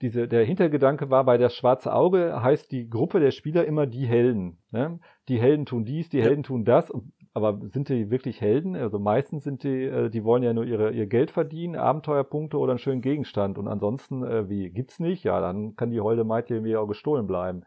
diese, 0.01 0.27
der 0.27 0.45
Hintergedanke 0.45 1.09
war 1.09 1.23
bei 1.23 1.39
das 1.39 1.55
schwarze 1.55 1.91
Auge 1.91 2.39
heißt 2.41 2.71
die 2.71 2.87
Gruppe 2.87 3.19
der 3.19 3.31
Spieler 3.31 3.65
immer 3.65 3.87
die 3.87 4.05
Helden. 4.05 4.59
Ne? 4.69 4.99
Die 5.27 5.39
Helden 5.39 5.65
tun 5.65 5.85
dies, 5.85 6.09
die 6.09 6.19
ja. 6.19 6.25
Helden 6.25 6.43
tun 6.43 6.63
das. 6.63 6.91
Und 6.91 7.11
aber 7.33 7.59
sind 7.69 7.87
die 7.87 8.09
wirklich 8.11 8.41
Helden? 8.41 8.75
Also 8.75 8.99
meistens 8.99 9.45
sind 9.45 9.63
die, 9.63 9.83
äh, 9.85 10.09
die 10.09 10.23
wollen 10.25 10.43
ja 10.43 10.53
nur 10.53 10.65
ihre, 10.65 10.91
ihr 10.91 11.07
Geld 11.07 11.31
verdienen, 11.31 11.77
Abenteuerpunkte 11.77 12.57
oder 12.57 12.71
einen 12.71 12.79
schönen 12.79 13.01
Gegenstand. 13.01 13.57
Und 13.57 13.67
ansonsten, 13.67 14.23
äh, 14.23 14.49
wie, 14.49 14.69
gibt's 14.69 14.99
nicht? 14.99 15.23
Ja, 15.23 15.39
dann 15.39 15.75
kann 15.75 15.91
die 15.91 16.01
Holde 16.01 16.25
Maid 16.25 16.51
irgendwie 16.51 16.75
auch 16.75 16.87
gestohlen 16.87 17.27
bleiben. 17.27 17.63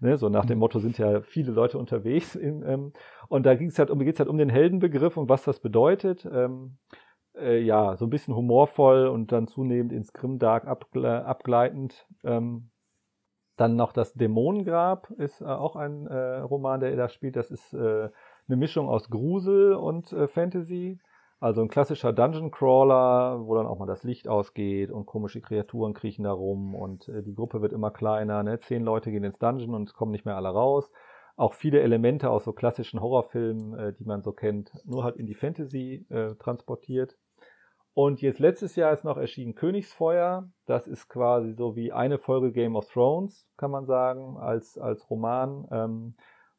Ne? 0.00 0.16
So 0.18 0.28
nach 0.28 0.46
dem 0.46 0.58
mhm. 0.58 0.60
Motto 0.60 0.78
sind 0.78 0.98
ja 0.98 1.20
viele 1.22 1.50
Leute 1.50 1.78
unterwegs. 1.78 2.36
In, 2.36 2.62
ähm, 2.62 2.92
und 3.28 3.44
da 3.44 3.56
ging's 3.56 3.78
halt 3.78 3.90
um, 3.90 3.98
geht's 3.98 4.20
halt 4.20 4.28
um 4.28 4.38
den 4.38 4.50
Heldenbegriff 4.50 5.16
und 5.16 5.28
was 5.28 5.42
das 5.42 5.58
bedeutet. 5.58 6.24
Ähm, 6.32 6.78
äh, 7.36 7.58
ja, 7.58 7.96
so 7.96 8.06
ein 8.06 8.10
bisschen 8.10 8.36
humorvoll 8.36 9.08
und 9.08 9.32
dann 9.32 9.48
zunehmend 9.48 9.92
ins 9.92 10.12
Grimdark 10.12 10.66
abgle 10.66 11.24
abgleitend. 11.24 12.06
Ähm, 12.22 12.70
dann 13.56 13.74
noch 13.74 13.92
das 13.92 14.14
Dämonengrab 14.14 15.10
ist 15.10 15.40
äh, 15.40 15.44
auch 15.44 15.74
ein 15.74 16.06
äh, 16.06 16.38
Roman, 16.38 16.78
der 16.78 16.94
da 16.94 17.08
spielt. 17.08 17.34
Das 17.34 17.50
ist 17.50 17.74
äh, 17.74 18.08
eine 18.48 18.56
Mischung 18.56 18.88
aus 18.88 19.10
Grusel 19.10 19.74
und 19.74 20.12
äh, 20.12 20.28
Fantasy. 20.28 20.98
Also 21.40 21.62
ein 21.62 21.68
klassischer 21.68 22.12
Dungeon 22.12 22.50
Crawler, 22.50 23.46
wo 23.46 23.54
dann 23.54 23.66
auch 23.66 23.78
mal 23.78 23.86
das 23.86 24.02
Licht 24.02 24.26
ausgeht 24.26 24.90
und 24.90 25.06
komische 25.06 25.40
Kreaturen 25.40 25.94
kriechen 25.94 26.24
da 26.24 26.32
rum 26.32 26.74
und 26.74 27.08
äh, 27.08 27.22
die 27.22 27.34
Gruppe 27.34 27.62
wird 27.62 27.72
immer 27.72 27.92
kleiner. 27.92 28.42
Ne? 28.42 28.58
Zehn 28.58 28.82
Leute 28.82 29.12
gehen 29.12 29.22
ins 29.22 29.38
Dungeon 29.38 29.74
und 29.74 29.88
es 29.88 29.94
kommen 29.94 30.10
nicht 30.10 30.24
mehr 30.24 30.36
alle 30.36 30.48
raus. 30.48 30.90
Auch 31.36 31.54
viele 31.54 31.80
Elemente 31.80 32.30
aus 32.30 32.44
so 32.44 32.52
klassischen 32.52 33.00
Horrorfilmen, 33.00 33.78
äh, 33.78 33.92
die 33.92 34.04
man 34.04 34.22
so 34.22 34.32
kennt, 34.32 34.72
nur 34.84 35.04
halt 35.04 35.16
in 35.16 35.26
die 35.26 35.36
Fantasy 35.36 36.06
äh, 36.08 36.34
transportiert. 36.34 37.16
Und 37.94 38.20
jetzt 38.20 38.40
letztes 38.40 38.74
Jahr 38.74 38.92
ist 38.92 39.04
noch 39.04 39.16
erschienen 39.16 39.54
Königsfeuer. 39.54 40.48
Das 40.66 40.86
ist 40.88 41.08
quasi 41.08 41.52
so 41.52 41.76
wie 41.76 41.92
eine 41.92 42.18
Folge 42.18 42.52
Game 42.52 42.74
of 42.74 42.88
Thrones, 42.88 43.46
kann 43.56 43.70
man 43.70 43.86
sagen, 43.86 44.36
als, 44.36 44.78
als 44.78 45.08
Roman, 45.10 45.66
ähm, 45.70 46.14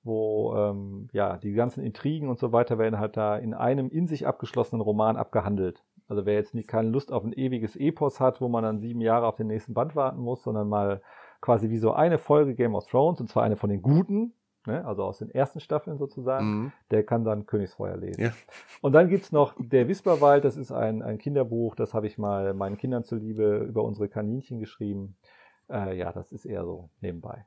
wo 0.10 0.54
ähm, 0.58 1.08
ja 1.14 1.38
die 1.38 1.54
ganzen 1.54 1.84
Intrigen 1.84 2.28
und 2.28 2.40
so 2.40 2.52
weiter 2.52 2.78
werden 2.78 3.00
halt 3.00 3.16
da 3.16 3.38
in 3.38 3.54
einem 3.54 3.90
in 3.90 4.08
sich 4.08 4.28
abgeschlossenen 4.28 4.82
Roman 4.82 5.16
abgehandelt. 5.16 5.84
Also 6.10 6.26
wer 6.26 6.34
jetzt 6.34 6.56
nicht 6.56 6.68
keine 6.68 6.90
Lust 6.90 7.14
auf 7.14 7.24
ein 7.24 7.34
ewiges 7.34 7.76
Epos 7.76 8.20
hat, 8.20 8.42
wo 8.42 8.50
man 8.50 8.64
dann 8.64 8.80
sieben 8.80 9.00
Jahre 9.00 9.28
auf 9.28 9.36
den 9.36 9.48
nächsten 9.48 9.76
Band 9.76 9.96
warten 9.96 10.20
muss, 10.20 10.44
sondern 10.44 10.68
mal 10.68 11.02
quasi 11.40 11.70
wie 11.70 11.78
so 11.78 11.94
eine 11.94 12.18
Folge 12.18 12.56
Game 12.56 12.76
of 12.76 12.88
Thrones, 12.88 13.22
und 13.22 13.30
zwar 13.30 13.44
eine 13.44 13.56
von 13.56 13.70
den 13.70 13.82
guten, 13.82 14.34
ne, 14.66 14.86
also 14.86 15.04
aus 15.04 15.20
den 15.20 15.30
ersten 15.30 15.60
Staffeln 15.60 15.98
sozusagen, 15.98 16.46
mhm. 16.46 16.72
der 16.92 17.04
kann 17.04 17.24
dann 17.24 17.46
Königsfeuer 17.46 17.96
lesen. 17.96 18.22
Ja. 18.22 18.32
Und 18.82 18.94
dann 18.94 19.08
gibt's 19.08 19.32
noch 19.32 19.54
Der 19.60 19.88
Wisperwald, 19.88 20.44
das 20.44 20.58
ist 20.58 20.72
ein, 20.72 21.02
ein 21.04 21.20
Kinderbuch, 21.20 21.76
das 21.76 21.94
habe 21.94 22.08
ich 22.08 22.18
mal 22.18 22.54
meinen 22.54 22.78
Kindern 22.78 23.04
zuliebe 23.04 23.58
über 23.60 23.84
unsere 23.84 24.10
Kaninchen 24.10 24.60
geschrieben. 24.60 25.16
Äh, 25.70 25.96
ja, 25.98 26.12
das 26.12 26.32
ist 26.32 26.46
eher 26.46 26.66
so 26.66 26.90
nebenbei. 27.02 27.46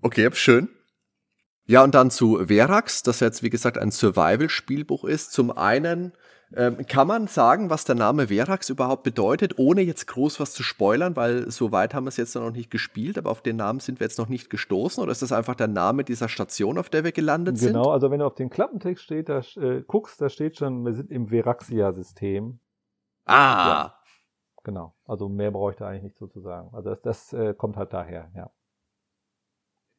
Okay, 0.00 0.30
schön. 0.32 0.68
Ja, 1.66 1.84
und 1.84 1.94
dann 1.94 2.10
zu 2.10 2.46
Verax, 2.46 3.02
das 3.02 3.20
jetzt, 3.20 3.42
wie 3.42 3.50
gesagt, 3.50 3.78
ein 3.78 3.90
Survival-Spielbuch 3.90 5.04
ist. 5.04 5.32
Zum 5.32 5.50
einen 5.50 6.12
ähm, 6.54 6.84
kann 6.86 7.06
man 7.06 7.28
sagen, 7.28 7.70
was 7.70 7.84
der 7.84 7.94
Name 7.94 8.28
Verax 8.28 8.68
überhaupt 8.68 9.04
bedeutet, 9.04 9.58
ohne 9.58 9.80
jetzt 9.80 10.06
groß 10.06 10.40
was 10.40 10.52
zu 10.52 10.62
spoilern, 10.62 11.16
weil 11.16 11.50
so 11.50 11.72
weit 11.72 11.94
haben 11.94 12.04
wir 12.04 12.08
es 12.08 12.16
jetzt 12.16 12.34
noch 12.34 12.50
nicht 12.50 12.70
gespielt, 12.70 13.16
aber 13.16 13.30
auf 13.30 13.40
den 13.42 13.56
Namen 13.56 13.80
sind 13.80 14.00
wir 14.00 14.06
jetzt 14.06 14.18
noch 14.18 14.28
nicht 14.28 14.50
gestoßen, 14.50 15.02
oder 15.02 15.12
ist 15.12 15.22
das 15.22 15.32
einfach 15.32 15.54
der 15.54 15.68
Name 15.68 16.04
dieser 16.04 16.28
Station, 16.28 16.78
auf 16.78 16.90
der 16.90 17.04
wir 17.04 17.12
gelandet 17.12 17.54
genau, 17.54 17.64
sind? 17.64 17.72
Genau, 17.74 17.90
also 17.90 18.10
wenn 18.10 18.18
du 18.18 18.26
auf 18.26 18.34
den 18.34 18.50
Klappentext 18.50 19.04
steht, 19.04 19.28
da, 19.28 19.40
äh, 19.56 19.82
guckst, 19.86 20.20
da 20.20 20.28
steht 20.28 20.58
schon, 20.58 20.84
wir 20.84 20.92
sind 20.92 21.10
im 21.10 21.28
Veraxia-System. 21.28 22.58
Ah! 23.24 23.34
Ja, 23.68 23.94
genau, 24.62 24.94
also 25.06 25.28
mehr 25.28 25.52
bräuchte 25.52 25.86
eigentlich 25.86 26.02
nicht 26.02 26.18
sozusagen. 26.18 26.74
Also 26.74 26.90
das, 26.90 27.00
das 27.02 27.32
äh, 27.32 27.54
kommt 27.54 27.76
halt 27.76 27.92
daher, 27.92 28.30
ja. 28.34 28.50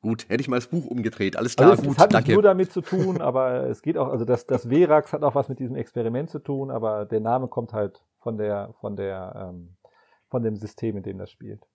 Gut, 0.04 0.28
hätte 0.28 0.42
ich 0.42 0.50
mal 0.50 0.58
das 0.58 0.68
Buch 0.68 0.86
umgedreht. 0.86 1.38
Alles 1.38 1.56
klar, 1.56 1.70
also 1.72 1.82
es, 1.82 1.88
gut, 1.88 1.96
es 1.96 2.04
hat 2.04 2.14
danke. 2.14 2.28
nicht 2.28 2.36
nur 2.36 2.44
damit 2.44 2.74
zu 2.74 2.82
tun, 2.82 3.22
aber 3.22 3.70
es 3.70 3.82
geht 3.82 3.98
auch, 3.98 4.10
also 4.10 4.26
das, 4.26 4.46
das 4.46 4.68
Verax 4.68 5.14
hat 5.14 5.24
auch 5.24 5.34
was 5.34 5.48
mit 5.48 5.60
diesem 5.60 5.78
Experiment 5.78 6.30
zu 6.30 6.40
tun, 6.40 6.72
aber 6.72 7.06
der 7.06 7.22
Name 7.22 7.48
kommt 7.48 7.72
halt 7.72 8.04
von 8.20 8.38
der, 8.38 8.74
von 8.82 8.98
der, 8.98 9.50
ähm, 9.54 9.78
von 10.28 10.44
dem 10.44 10.58
System, 10.58 10.98
in 10.98 11.04
dem 11.04 11.20
das 11.20 11.32
spielt. 11.32 11.66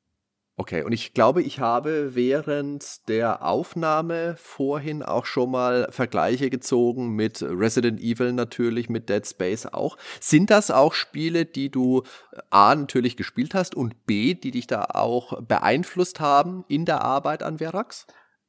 Okay, 0.61 0.83
und 0.83 0.91
ich 0.91 1.15
glaube, 1.15 1.41
ich 1.41 1.61
habe 1.61 2.17
während 2.17 3.09
der 3.09 3.47
Aufnahme 3.47 4.35
vorhin 4.37 5.05
auch 5.05 5.25
schon 5.25 5.53
mal 5.53 5.87
Vergleiche 5.91 6.51
gezogen 6.51 7.15
mit 7.15 7.45
Resident 7.45 8.01
Evil 8.01 8.33
natürlich, 8.33 8.89
mit 8.89 9.09
Dead 9.09 9.25
Space 9.25 9.67
auch. 9.67 9.97
Sind 10.21 10.51
das 10.51 10.73
auch 10.73 10.95
Spiele, 10.95 11.45
die 11.45 11.71
du 11.71 12.03
A 12.51 12.75
natürlich 12.75 13.17
gespielt 13.17 13.55
hast 13.55 13.77
und 13.77 14.05
B, 14.05 14.35
die 14.35 14.51
dich 14.51 14.67
da 14.67 14.87
auch 14.93 15.41
beeinflusst 15.43 16.19
haben 16.19 16.65
in 16.67 16.85
der 16.85 17.03
Arbeit 17.03 17.45
an 17.45 17.59
Verax? 17.59 18.09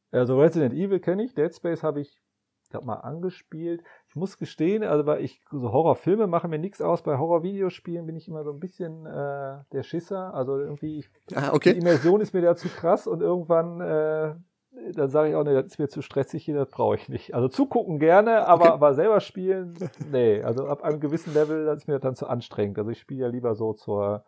Also 0.09 0.41
Resident 0.41 0.73
Evil 0.73 0.99
kenne 0.99 1.23
ich, 1.23 1.35
Dead 1.35 1.53
Space 1.53 1.83
habe 1.83 2.01
ich, 2.01 2.19
ich 2.63 2.69
glaube 2.71 2.87
mal 2.87 3.01
angespielt. 3.01 3.83
Ich 4.09 4.15
muss 4.15 4.37
gestehen, 4.37 4.83
also 4.83 5.05
weil 5.05 5.23
ich 5.23 5.41
so 5.51 5.71
Horrorfilme 5.71 6.25
machen 6.25 6.49
mir 6.49 6.57
nichts 6.57 6.81
aus. 6.81 7.03
Bei 7.03 7.17
Horrorvideospielen 7.17 8.05
bin 8.07 8.15
ich 8.15 8.27
immer 8.27 8.43
so 8.43 8.51
ein 8.51 8.59
bisschen 8.59 9.05
äh, 9.05 9.59
der 9.71 9.83
Schisser. 9.83 10.33
Also 10.33 10.57
irgendwie, 10.57 11.05
ah, 11.35 11.51
okay. 11.53 11.73
die 11.73 11.79
Immersion 11.79 12.19
ist 12.19 12.33
mir 12.33 12.41
da 12.41 12.55
zu 12.55 12.69
krass 12.69 13.05
und 13.05 13.21
irgendwann 13.21 13.81
äh, 13.81 14.33
dann 14.95 15.09
sage 15.09 15.29
ich 15.29 15.35
auch, 15.35 15.43
nee, 15.43 15.53
das 15.53 15.65
ist 15.65 15.79
mir 15.79 15.89
zu 15.89 16.01
stressig 16.01 16.43
hier, 16.43 16.55
das 16.55 16.69
brauche 16.69 16.95
ich 16.95 17.09
nicht. 17.09 17.33
Also 17.33 17.47
zugucken 17.47 17.99
gerne, 17.99 18.47
aber, 18.47 18.65
okay. 18.65 18.73
aber 18.73 18.93
selber 18.93 19.19
spielen, 19.19 19.75
nee. 20.11 20.41
Also 20.41 20.67
ab 20.67 20.83
einem 20.83 20.99
gewissen 20.99 21.33
Level, 21.33 21.65
das 21.65 21.79
ist 21.79 21.87
mir 21.87 21.99
dann 21.99 22.15
zu 22.15 22.27
anstrengend. 22.27 22.77
Also 22.77 22.91
ich 22.91 22.99
spiele 22.99 23.21
ja 23.21 23.27
lieber 23.27 23.55
so 23.55 23.73
zur 23.73 24.23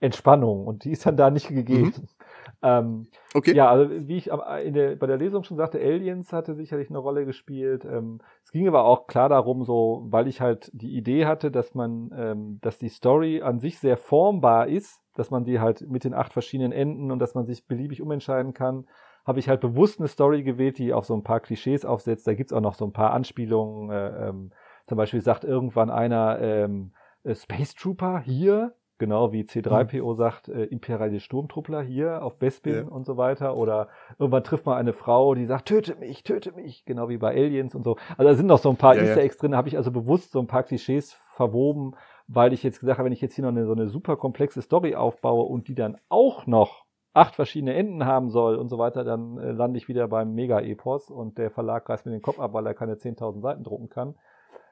Entspannung 0.00 0.66
und 0.66 0.84
die 0.84 0.90
ist 0.90 1.06
dann 1.06 1.16
da 1.16 1.30
nicht 1.30 1.48
gegeben. 1.48 1.92
Mhm. 1.96 2.08
Ähm, 2.62 3.08
okay. 3.34 3.54
Ja, 3.54 3.68
also 3.68 3.90
wie 3.90 4.16
ich 4.16 4.30
in 4.64 4.72
der, 4.72 4.96
bei 4.96 5.06
der 5.06 5.18
Lesung 5.18 5.44
schon 5.44 5.56
sagte, 5.56 5.78
Aliens 5.78 6.32
hatte 6.32 6.54
sicherlich 6.54 6.88
eine 6.88 6.98
Rolle 6.98 7.26
gespielt. 7.26 7.84
Ähm, 7.84 8.20
es 8.44 8.50
ging 8.50 8.66
aber 8.66 8.84
auch 8.84 9.06
klar 9.06 9.28
darum, 9.28 9.64
so, 9.64 10.06
weil 10.08 10.26
ich 10.26 10.40
halt 10.40 10.70
die 10.72 10.96
Idee 10.96 11.26
hatte, 11.26 11.50
dass 11.50 11.74
man, 11.74 12.10
ähm, 12.16 12.58
dass 12.62 12.78
die 12.78 12.88
Story 12.88 13.42
an 13.42 13.58
sich 13.58 13.78
sehr 13.78 13.96
formbar 13.96 14.68
ist, 14.68 15.02
dass 15.14 15.30
man 15.30 15.44
die 15.44 15.60
halt 15.60 15.82
mit 15.88 16.04
den 16.04 16.14
acht 16.14 16.32
verschiedenen 16.32 16.72
Enden 16.72 17.10
und 17.10 17.18
dass 17.18 17.34
man 17.34 17.46
sich 17.46 17.66
beliebig 17.66 18.00
umentscheiden 18.00 18.54
kann, 18.54 18.86
habe 19.26 19.40
ich 19.40 19.48
halt 19.48 19.60
bewusst 19.60 19.98
eine 19.98 20.08
Story 20.08 20.42
gewählt, 20.42 20.78
die 20.78 20.92
auf 20.92 21.04
so 21.04 21.14
ein 21.14 21.24
paar 21.24 21.40
Klischees 21.40 21.84
aufsetzt. 21.84 22.26
Da 22.26 22.34
gibt's 22.34 22.52
auch 22.52 22.60
noch 22.60 22.74
so 22.74 22.84
ein 22.86 22.92
paar 22.92 23.12
Anspielungen. 23.12 23.90
Äh, 23.90 24.28
ähm, 24.28 24.52
zum 24.86 24.96
Beispiel 24.96 25.20
sagt 25.20 25.44
irgendwann 25.44 25.90
einer 25.90 26.38
ähm, 26.40 26.92
äh, 27.24 27.34
Space 27.34 27.74
Trooper 27.74 28.20
hier 28.20 28.74
Genau 28.98 29.32
wie 29.32 29.42
C3PO 29.42 30.12
mhm. 30.12 30.16
sagt, 30.16 30.48
äh, 30.48 30.64
imperiale 30.64 31.20
Sturmtruppler 31.20 31.82
hier 31.82 32.22
auf 32.22 32.38
Bespin 32.38 32.74
ja. 32.74 32.84
und 32.84 33.04
so 33.04 33.16
weiter. 33.16 33.56
Oder 33.56 33.88
irgendwann 34.18 34.44
trifft 34.44 34.64
man 34.64 34.78
eine 34.78 34.94
Frau, 34.94 35.34
die 35.34 35.44
sagt, 35.44 35.68
töte 35.68 35.96
mich, 35.96 36.22
töte 36.24 36.52
mich, 36.52 36.84
genau 36.86 37.08
wie 37.10 37.18
bei 37.18 37.34
Aliens 37.34 37.74
und 37.74 37.84
so. 37.84 37.96
Also 38.16 38.30
da 38.30 38.34
sind 38.34 38.46
noch 38.46 38.58
so 38.58 38.70
ein 38.70 38.76
paar 38.76 38.96
ja, 38.96 39.02
Easter 39.02 39.20
Eggs 39.20 39.36
drin, 39.36 39.50
da 39.52 39.58
habe 39.58 39.68
ich 39.68 39.76
also 39.76 39.90
bewusst 39.90 40.32
so 40.32 40.40
ein 40.40 40.46
paar 40.46 40.62
Klischees 40.62 41.12
verwoben, 41.34 41.94
weil 42.26 42.54
ich 42.54 42.62
jetzt 42.62 42.80
gesagt 42.80 42.98
habe, 42.98 43.06
wenn 43.06 43.12
ich 43.12 43.20
jetzt 43.20 43.34
hier 43.34 43.42
noch 43.42 43.50
eine, 43.50 43.66
so 43.66 43.72
eine 43.72 43.88
super 43.88 44.16
komplexe 44.16 44.62
Story 44.62 44.94
aufbaue 44.94 45.44
und 45.44 45.68
die 45.68 45.74
dann 45.74 45.98
auch 46.08 46.46
noch 46.46 46.86
acht 47.12 47.34
verschiedene 47.34 47.74
Enden 47.74 48.04
haben 48.04 48.30
soll 48.30 48.56
und 48.56 48.68
so 48.68 48.78
weiter, 48.78 49.04
dann 49.04 49.38
äh, 49.38 49.52
lande 49.52 49.78
ich 49.78 49.88
wieder 49.88 50.08
beim 50.08 50.34
Mega-Epos 50.34 51.10
und 51.10 51.38
der 51.38 51.50
Verlag 51.50 51.88
reißt 51.88 52.06
mir 52.06 52.12
den 52.12 52.22
Kopf 52.22 52.38
ab, 52.38 52.52
weil 52.52 52.66
er 52.66 52.74
keine 52.74 52.94
10.000 52.94 53.40
Seiten 53.40 53.64
drucken 53.64 53.88
kann. 53.88 54.14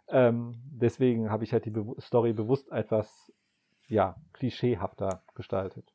Ähm, 0.09 0.57
deswegen 0.67 1.31
habe 1.31 1.45
ich 1.45 1.53
halt 1.53 1.65
die 1.65 1.71
Be 1.71 1.85
Story 2.01 2.35
bewusst 2.35 2.71
etwas 2.71 3.33
ja, 3.89 4.17
klischeehafter 4.33 5.23
gestaltet. 5.35 5.93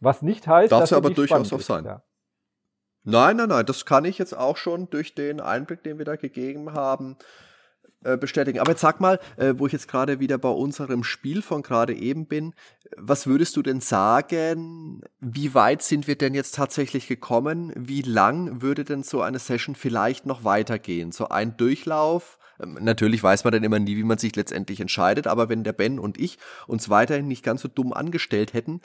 Was 0.00 0.22
nicht 0.22 0.46
heißt, 0.46 0.72
Darf 0.72 0.80
dass 0.80 0.88
sie 0.90 0.96
aber 0.96 1.10
durchaus 1.10 1.52
auch 1.52 1.60
sein. 1.60 1.84
Ja. 1.84 2.02
Nein, 3.04 3.36
nein, 3.36 3.48
nein, 3.48 3.66
das 3.66 3.84
kann 3.84 4.04
ich 4.04 4.18
jetzt 4.18 4.36
auch 4.36 4.56
schon 4.56 4.88
durch 4.90 5.14
den 5.14 5.40
Einblick, 5.40 5.82
den 5.82 5.98
wir 5.98 6.04
da 6.04 6.16
gegeben 6.16 6.72
haben, 6.72 7.16
äh, 8.04 8.16
bestätigen. 8.16 8.58
Aber 8.58 8.72
jetzt 8.72 8.80
sag 8.80 9.00
mal, 9.00 9.20
äh, 9.36 9.54
wo 9.56 9.66
ich 9.66 9.72
jetzt 9.72 9.88
gerade 9.88 10.20
wieder 10.20 10.38
bei 10.38 10.48
unserem 10.48 11.04
Spiel 11.04 11.42
von 11.42 11.62
gerade 11.62 11.94
eben 11.94 12.26
bin, 12.26 12.54
was 12.96 13.26
würdest 13.26 13.56
du 13.56 13.62
denn 13.62 13.80
sagen, 13.80 15.02
wie 15.20 15.54
weit 15.54 15.82
sind 15.82 16.06
wir 16.06 16.16
denn 16.16 16.34
jetzt 16.34 16.54
tatsächlich 16.54 17.06
gekommen? 17.06 17.72
Wie 17.76 18.02
lang 18.02 18.60
würde 18.60 18.84
denn 18.84 19.02
so 19.02 19.22
eine 19.22 19.38
Session 19.38 19.74
vielleicht 19.74 20.26
noch 20.26 20.44
weitergehen? 20.44 21.12
So 21.12 21.28
ein 21.28 21.56
Durchlauf 21.56 22.38
natürlich 22.66 23.22
weiß 23.22 23.44
man 23.44 23.52
dann 23.52 23.64
immer 23.64 23.78
nie, 23.78 23.96
wie 23.96 24.04
man 24.04 24.18
sich 24.18 24.34
letztendlich 24.36 24.80
entscheidet, 24.80 25.26
aber 25.26 25.48
wenn 25.48 25.64
der 25.64 25.72
Ben 25.72 25.98
und 25.98 26.18
ich 26.18 26.38
uns 26.66 26.90
weiterhin 26.90 27.28
nicht 27.28 27.44
ganz 27.44 27.62
so 27.62 27.68
dumm 27.68 27.92
angestellt 27.92 28.54
hätten, 28.54 28.80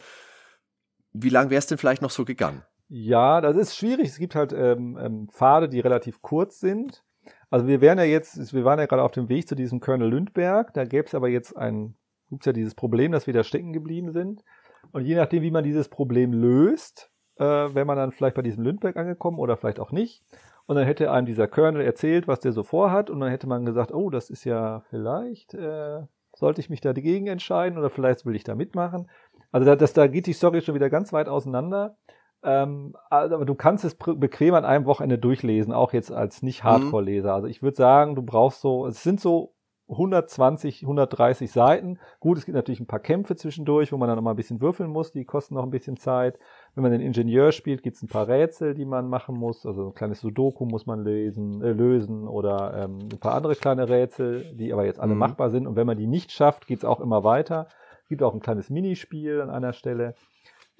wie 1.14 1.30
lang 1.30 1.50
wäre 1.50 1.60
es 1.60 1.68
denn 1.68 1.78
vielleicht 1.78 2.02
noch 2.02 2.12
so 2.12 2.26
gegangen? 2.26 2.64
Ja, 2.90 3.42
das 3.42 3.58
ist 3.58 3.76
schwierig. 3.76 4.08
Es 4.08 4.18
gibt 4.18 4.36
halt 4.36 4.54
ähm, 4.54 4.98
ähm, 5.00 5.30
Pfade, 5.30 5.68
die 5.68 5.80
relativ 5.80 6.22
kurz 6.22 6.60
sind. 6.60 7.04
Also 7.50 7.68
wir 7.68 7.82
wären 7.82 7.98
ja 7.98 8.06
jetzt, 8.06 8.54
wir 8.54 8.64
waren 8.64 8.80
ja 8.80 8.86
gerade 8.86 9.04
auf 9.04 9.12
dem 9.12 9.30
Weg 9.30 9.48
zu 9.48 9.56
diesem 9.56 9.80
Colonel 9.80 10.10
Lündberg. 10.10 10.74
Da 10.74 10.86
gäbe 10.86 11.08
es 11.08 11.16
aber 11.16 11.28
jetzt 11.28 11.56
ein, 11.58 11.96
gibt's 12.30 12.46
ja 12.46 12.54
dieses 12.54 12.76
Problem, 12.76 13.12
dass 13.12 13.28
wir 13.28 13.34
da 13.34 13.44
stecken 13.44 13.74
geblieben 13.74 14.12
sind. 14.12 14.44
Und 14.92 15.06
je 15.06 15.16
nachdem, 15.16 15.44
wie 15.44 15.52
man 15.52 15.64
dieses 15.64 15.90
Problem 15.90 16.32
löst, 16.32 17.12
äh, 17.38 17.44
wenn 17.44 17.88
man 17.88 17.98
dann 17.98 18.12
vielleicht 18.12 18.36
bei 18.36 18.42
diesem 18.42 18.64
Lündberg 18.64 18.96
angekommen 18.96 19.40
oder 19.40 19.58
vielleicht 19.58 19.80
auch 19.80 19.92
nicht, 19.92 20.24
und 20.68 20.76
dann 20.76 20.86
hätte 20.86 21.12
einem 21.12 21.26
dieser 21.26 21.48
Colonel 21.48 21.82
erzählt, 21.82 22.28
was 22.28 22.42
der 22.42 22.52
so 22.52 22.64
vorhat. 22.64 23.10
Und 23.10 23.22
dann 23.22 23.30
hätte 23.30 23.48
man 23.48 23.66
gesagt, 23.66 23.94
oh, 23.94 24.10
das 24.10 24.30
ist 24.30 24.44
ja 24.44 24.82
vielleicht, 24.90 25.54
äh, 25.54 26.02
sollte 26.36 26.60
ich 26.60 26.70
mich 26.70 26.82
da 26.82 26.94
dagegen 26.94 27.28
entscheiden 27.28 27.80
oder 27.80 27.90
vielleicht 27.90 28.26
will 28.26 28.36
ich 28.36 28.44
da 28.44 28.54
mitmachen. 28.54 29.10
Also 29.52 29.66
da, 29.66 29.78
das, 29.78 29.94
da 29.94 30.08
geht 30.08 30.28
die 30.28 30.34
Story 30.34 30.62
schon 30.62 30.76
wieder 30.76 30.90
ganz 30.90 31.14
weit 31.14 31.30
auseinander. 31.30 31.96
Ähm, 32.44 32.96
also, 33.10 33.36
aber 33.36 33.46
du 33.46 33.56
kannst 33.56 33.86
es 33.86 33.96
bequem 33.96 34.54
an 34.54 34.66
einem 34.66 34.86
Wochenende 34.86 35.18
durchlesen, 35.18 35.74
auch 35.74 35.94
jetzt 35.94 36.12
als 36.12 36.44
nicht 36.44 36.66
mhm. 36.66 36.94
Also 36.94 37.48
ich 37.48 37.64
würde 37.64 37.78
sagen, 37.78 38.16
du 38.16 38.22
brauchst 38.22 38.60
so, 38.60 38.86
es 38.86 39.02
sind 39.02 39.22
so 39.22 39.56
120, 39.90 40.82
130 40.84 41.52
Seiten. 41.52 42.00
Gut, 42.20 42.38
es 42.38 42.46
gibt 42.46 42.56
natürlich 42.56 42.80
ein 42.80 42.88
paar 42.88 43.00
Kämpfe 43.00 43.36
zwischendurch, 43.36 43.92
wo 43.92 43.98
man 43.98 44.08
dann 44.08 44.18
noch 44.18 44.24
mal 44.24 44.32
ein 44.32 44.36
bisschen 44.36 44.60
würfeln 44.60 44.90
muss, 44.90 45.12
die 45.12 45.24
kosten 45.24 45.56
noch 45.56 45.64
ein 45.64 45.70
bisschen 45.70 45.98
Zeit. 45.98 46.38
Wenn 46.76 46.82
man 46.82 46.92
den 46.92 47.02
Ingenieur 47.02 47.52
spielt, 47.54 47.84
gibt 47.84 47.96
es 47.96 48.04
ein 48.04 48.10
paar 48.10 48.28
Rätsel, 48.28 48.74
die 48.74 48.86
man 48.86 49.08
machen 49.08 49.36
muss. 49.36 49.66
Also 49.66 49.88
ein 49.88 49.94
kleines 49.96 50.20
Sudoku 50.20 50.66
muss 50.66 50.86
man 50.86 51.04
lesen, 51.04 51.62
äh, 51.62 51.72
lösen 51.72 52.28
oder 52.28 52.84
ähm, 52.84 53.00
ein 53.12 53.20
paar 53.20 53.36
andere 53.36 53.56
kleine 53.56 53.88
Rätsel, 53.88 54.54
die 54.56 54.74
aber 54.74 54.86
jetzt 54.86 55.00
alle 55.00 55.14
mhm. 55.14 55.20
machbar 55.20 55.50
sind. 55.50 55.68
Und 55.68 55.76
wenn 55.78 55.88
man 55.88 55.98
die 55.98 56.08
nicht 56.08 56.32
schafft, 56.32 56.68
geht 56.68 56.80
es 56.80 56.86
auch 56.86 57.00
immer 57.00 57.24
weiter. 57.24 57.68
Gibt 58.10 58.24
auch 58.24 58.34
ein 58.34 58.42
kleines 58.42 58.70
Minispiel 58.70 59.42
an 59.42 59.50
einer 59.50 59.74
Stelle. 59.74 60.16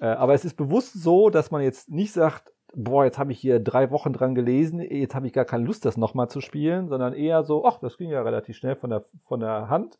Äh, 0.00 0.06
aber 0.06 0.34
es 0.34 0.44
ist 0.44 0.54
bewusst 0.54 1.02
so, 1.02 1.30
dass 1.30 1.50
man 1.50 1.62
jetzt 1.62 1.88
nicht 1.88 2.12
sagt, 2.12 2.52
boah, 2.74 3.04
jetzt 3.04 3.18
habe 3.18 3.32
ich 3.32 3.40
hier 3.40 3.60
drei 3.60 3.90
Wochen 3.90 4.12
dran 4.12 4.34
gelesen, 4.34 4.80
jetzt 4.80 5.14
habe 5.14 5.26
ich 5.26 5.32
gar 5.32 5.44
keine 5.44 5.64
Lust, 5.64 5.84
das 5.84 5.96
nochmal 5.96 6.28
zu 6.28 6.40
spielen, 6.40 6.88
sondern 6.88 7.14
eher 7.14 7.44
so, 7.44 7.64
ach, 7.64 7.78
das 7.78 7.96
ging 7.96 8.10
ja 8.10 8.22
relativ 8.22 8.56
schnell 8.56 8.76
von 8.76 8.90
der, 8.90 9.04
von 9.26 9.40
der 9.40 9.68
Hand. 9.68 9.98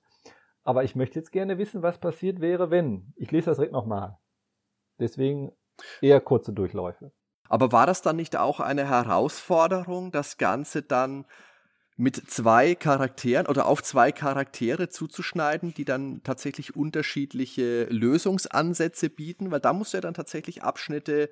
Aber 0.65 0.85
ich 0.85 0.95
möchte 0.95 1.19
jetzt 1.19 1.33
gerne 1.33 1.59
wissen, 1.59 1.83
was 1.83 1.99
passiert 1.99 2.41
wäre, 2.41 2.71
wenn. 2.71 3.13
Ich 3.17 3.31
lese 3.31 3.47
das 3.47 3.57
direkt 3.57 3.73
nochmal. 3.73 4.19
Deswegen 4.99 5.53
eher 6.03 6.21
kurze 6.21 6.53
Durchläufe. 6.53 7.13
Aber 7.49 7.73
war 7.73 7.87
das 7.87 8.03
dann 8.03 8.17
nicht 8.17 8.37
auch 8.37 8.61
eine 8.61 8.87
Herausforderung, 8.89 10.13
das 10.13 10.37
Ganze 10.37 10.83
dann 10.83 11.25
mit 11.97 12.31
zwei 12.31 12.77
Charakteren 12.77 13.49
oder 13.49 13.67
auf 13.67 13.83
zwei 13.83 14.13
Charaktere 14.13 14.89
zuzuschneiden, 14.89 15.75
die 15.75 15.85
dann 15.85 16.23
tatsächlich 16.23 16.77
unterschiedliche 16.77 17.85
Lösungsansätze 17.85 19.11
bieten, 19.11 19.51
weil 19.51 19.59
da 19.59 19.73
musst 19.73 19.93
du 19.93 19.97
ja 19.97 20.03
dann 20.03 20.15
tatsächlich 20.15 20.63
Abschnitte 20.63 21.29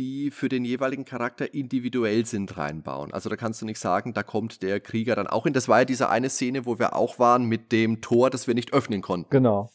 die 0.00 0.30
für 0.30 0.48
den 0.48 0.64
jeweiligen 0.64 1.04
Charakter 1.04 1.52
individuell 1.52 2.24
sind, 2.24 2.56
reinbauen. 2.56 3.12
Also 3.12 3.28
da 3.28 3.36
kannst 3.36 3.60
du 3.60 3.66
nicht 3.66 3.78
sagen, 3.78 4.14
da 4.14 4.22
kommt 4.22 4.62
der 4.62 4.80
Krieger 4.80 5.14
dann 5.14 5.26
auch 5.26 5.44
hin. 5.44 5.52
Das 5.52 5.68
war 5.68 5.80
ja 5.80 5.84
diese 5.84 6.08
eine 6.08 6.30
Szene, 6.30 6.64
wo 6.64 6.78
wir 6.78 6.96
auch 6.96 7.18
waren 7.18 7.44
mit 7.44 7.70
dem 7.70 8.00
Tor, 8.00 8.30
das 8.30 8.46
wir 8.46 8.54
nicht 8.54 8.72
öffnen 8.72 9.02
konnten. 9.02 9.28
Genau. 9.28 9.68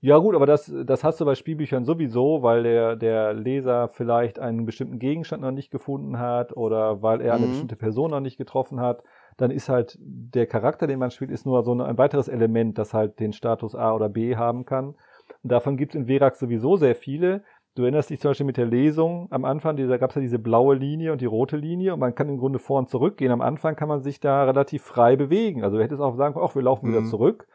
Ja 0.00 0.18
gut, 0.18 0.36
aber 0.36 0.46
das, 0.46 0.72
das 0.84 1.02
hast 1.02 1.20
du 1.20 1.24
bei 1.24 1.34
Spielbüchern 1.34 1.84
sowieso, 1.84 2.42
weil 2.42 2.62
der, 2.62 2.96
der 2.96 3.34
Leser 3.34 3.88
vielleicht 3.88 4.38
einen 4.38 4.66
bestimmten 4.66 5.00
Gegenstand 5.00 5.42
noch 5.42 5.50
nicht 5.50 5.70
gefunden 5.70 6.18
hat 6.18 6.56
oder 6.56 7.02
weil 7.02 7.20
er 7.20 7.34
eine 7.34 7.46
mhm. 7.46 7.50
bestimmte 7.50 7.76
Person 7.76 8.10
noch 8.12 8.20
nicht 8.20 8.36
getroffen 8.36 8.80
hat. 8.80 9.02
Dann 9.36 9.50
ist 9.50 9.68
halt 9.68 9.98
der 10.00 10.46
Charakter, 10.46 10.86
den 10.86 11.00
man 11.00 11.10
spielt, 11.10 11.30
ist 11.32 11.46
nur 11.46 11.62
so 11.64 11.72
ein 11.74 11.98
weiteres 11.98 12.28
Element, 12.28 12.78
das 12.78 12.94
halt 12.94 13.18
den 13.18 13.32
Status 13.32 13.74
A 13.74 13.92
oder 13.94 14.08
B 14.08 14.36
haben 14.36 14.64
kann. 14.64 14.94
Und 15.42 15.50
davon 15.50 15.76
gibt 15.76 15.94
es 15.94 16.00
in 16.00 16.06
Verax 16.06 16.38
sowieso 16.38 16.76
sehr 16.76 16.94
viele. 16.94 17.42
Du 17.74 17.82
erinnerst 17.82 18.10
dich 18.10 18.20
zum 18.20 18.30
Beispiel 18.30 18.44
mit 18.44 18.58
der 18.58 18.66
Lesung 18.66 19.28
am 19.30 19.46
Anfang, 19.46 19.76
da 19.76 19.96
gab 19.96 20.10
es 20.10 20.16
ja 20.16 20.20
diese 20.20 20.38
blaue 20.38 20.74
Linie 20.74 21.12
und 21.12 21.22
die 21.22 21.26
rote 21.26 21.56
Linie 21.56 21.94
und 21.94 22.00
man 22.00 22.14
kann 22.14 22.28
im 22.28 22.36
Grunde 22.36 22.58
vor 22.58 22.78
und 22.78 22.90
zurück 22.90 23.16
gehen. 23.16 23.30
Am 23.30 23.40
Anfang 23.40 23.76
kann 23.76 23.88
man 23.88 24.02
sich 24.02 24.20
da 24.20 24.44
relativ 24.44 24.82
frei 24.82 25.16
bewegen. 25.16 25.64
Also 25.64 25.78
du 25.78 25.82
hättest 25.82 26.02
auch 26.02 26.14
sagen 26.16 26.34
können, 26.34 26.46
ach, 26.46 26.54
wir 26.54 26.62
laufen 26.62 26.88
mhm. 26.88 26.94
wieder 26.94 27.04
zurück. 27.04 27.46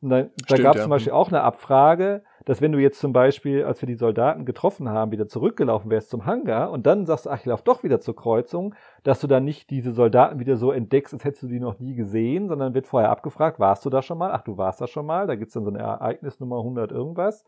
Und 0.00 0.10
dann, 0.10 0.30
da 0.48 0.56
gab 0.56 0.74
es 0.74 0.78
ja. 0.78 0.82
zum 0.84 0.90
Beispiel 0.90 1.12
auch 1.12 1.28
eine 1.28 1.42
Abfrage, 1.42 2.22
dass 2.46 2.62
wenn 2.62 2.72
du 2.72 2.78
jetzt 2.78 3.00
zum 3.00 3.12
Beispiel, 3.12 3.64
als 3.64 3.82
wir 3.82 3.86
die 3.86 3.94
Soldaten 3.94 4.46
getroffen 4.46 4.88
haben, 4.88 5.10
wieder 5.10 5.26
zurückgelaufen 5.26 5.90
wärst 5.90 6.10
zum 6.10 6.24
Hangar 6.24 6.70
und 6.70 6.86
dann 6.86 7.04
sagst, 7.04 7.28
ach, 7.28 7.40
ich 7.40 7.46
laufe 7.46 7.64
doch 7.64 7.82
wieder 7.82 8.00
zur 8.00 8.16
Kreuzung, 8.16 8.74
dass 9.02 9.20
du 9.20 9.26
dann 9.26 9.44
nicht 9.44 9.68
diese 9.68 9.92
Soldaten 9.92 10.38
wieder 10.38 10.56
so 10.56 10.70
entdeckst, 10.70 11.12
als 11.12 11.24
hättest 11.24 11.44
du 11.44 11.48
die 11.48 11.60
noch 11.60 11.80
nie 11.80 11.94
gesehen, 11.94 12.48
sondern 12.48 12.72
wird 12.72 12.86
vorher 12.86 13.10
abgefragt, 13.10 13.58
warst 13.58 13.84
du 13.84 13.90
da 13.90 14.00
schon 14.00 14.16
mal? 14.16 14.30
Ach, 14.32 14.42
du 14.42 14.56
warst 14.56 14.80
da 14.80 14.86
schon 14.86 15.06
mal. 15.06 15.26
Da 15.26 15.34
gibt's 15.34 15.54
dann 15.54 15.64
so 15.64 15.70
eine 15.70 15.80
Ereignisnummer 15.80 16.58
100 16.58 16.92
irgendwas 16.92 17.44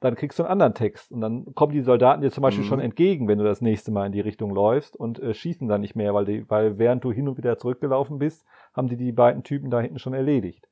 dann 0.00 0.16
kriegst 0.16 0.38
du 0.38 0.42
einen 0.42 0.52
anderen 0.52 0.74
Text. 0.74 1.12
Und 1.12 1.20
dann 1.20 1.54
kommen 1.54 1.72
die 1.72 1.82
Soldaten 1.82 2.22
dir 2.22 2.30
zum 2.30 2.42
Beispiel 2.42 2.64
mhm. 2.64 2.68
schon 2.68 2.80
entgegen, 2.80 3.28
wenn 3.28 3.38
du 3.38 3.44
das 3.44 3.60
nächste 3.60 3.92
Mal 3.92 4.06
in 4.06 4.12
die 4.12 4.20
Richtung 4.20 4.50
läufst 4.50 4.96
und 4.96 5.20
äh, 5.20 5.34
schießen 5.34 5.68
dann 5.68 5.82
nicht 5.82 5.94
mehr, 5.94 6.14
weil, 6.14 6.24
die, 6.24 6.48
weil 6.48 6.78
während 6.78 7.04
du 7.04 7.12
hin 7.12 7.28
und 7.28 7.36
wieder 7.36 7.58
zurückgelaufen 7.58 8.18
bist, 8.18 8.44
haben 8.74 8.88
die 8.88 8.96
die 8.96 9.12
beiden 9.12 9.42
Typen 9.42 9.70
da 9.70 9.80
hinten 9.80 9.98
schon 9.98 10.14
erledigt. 10.14 10.66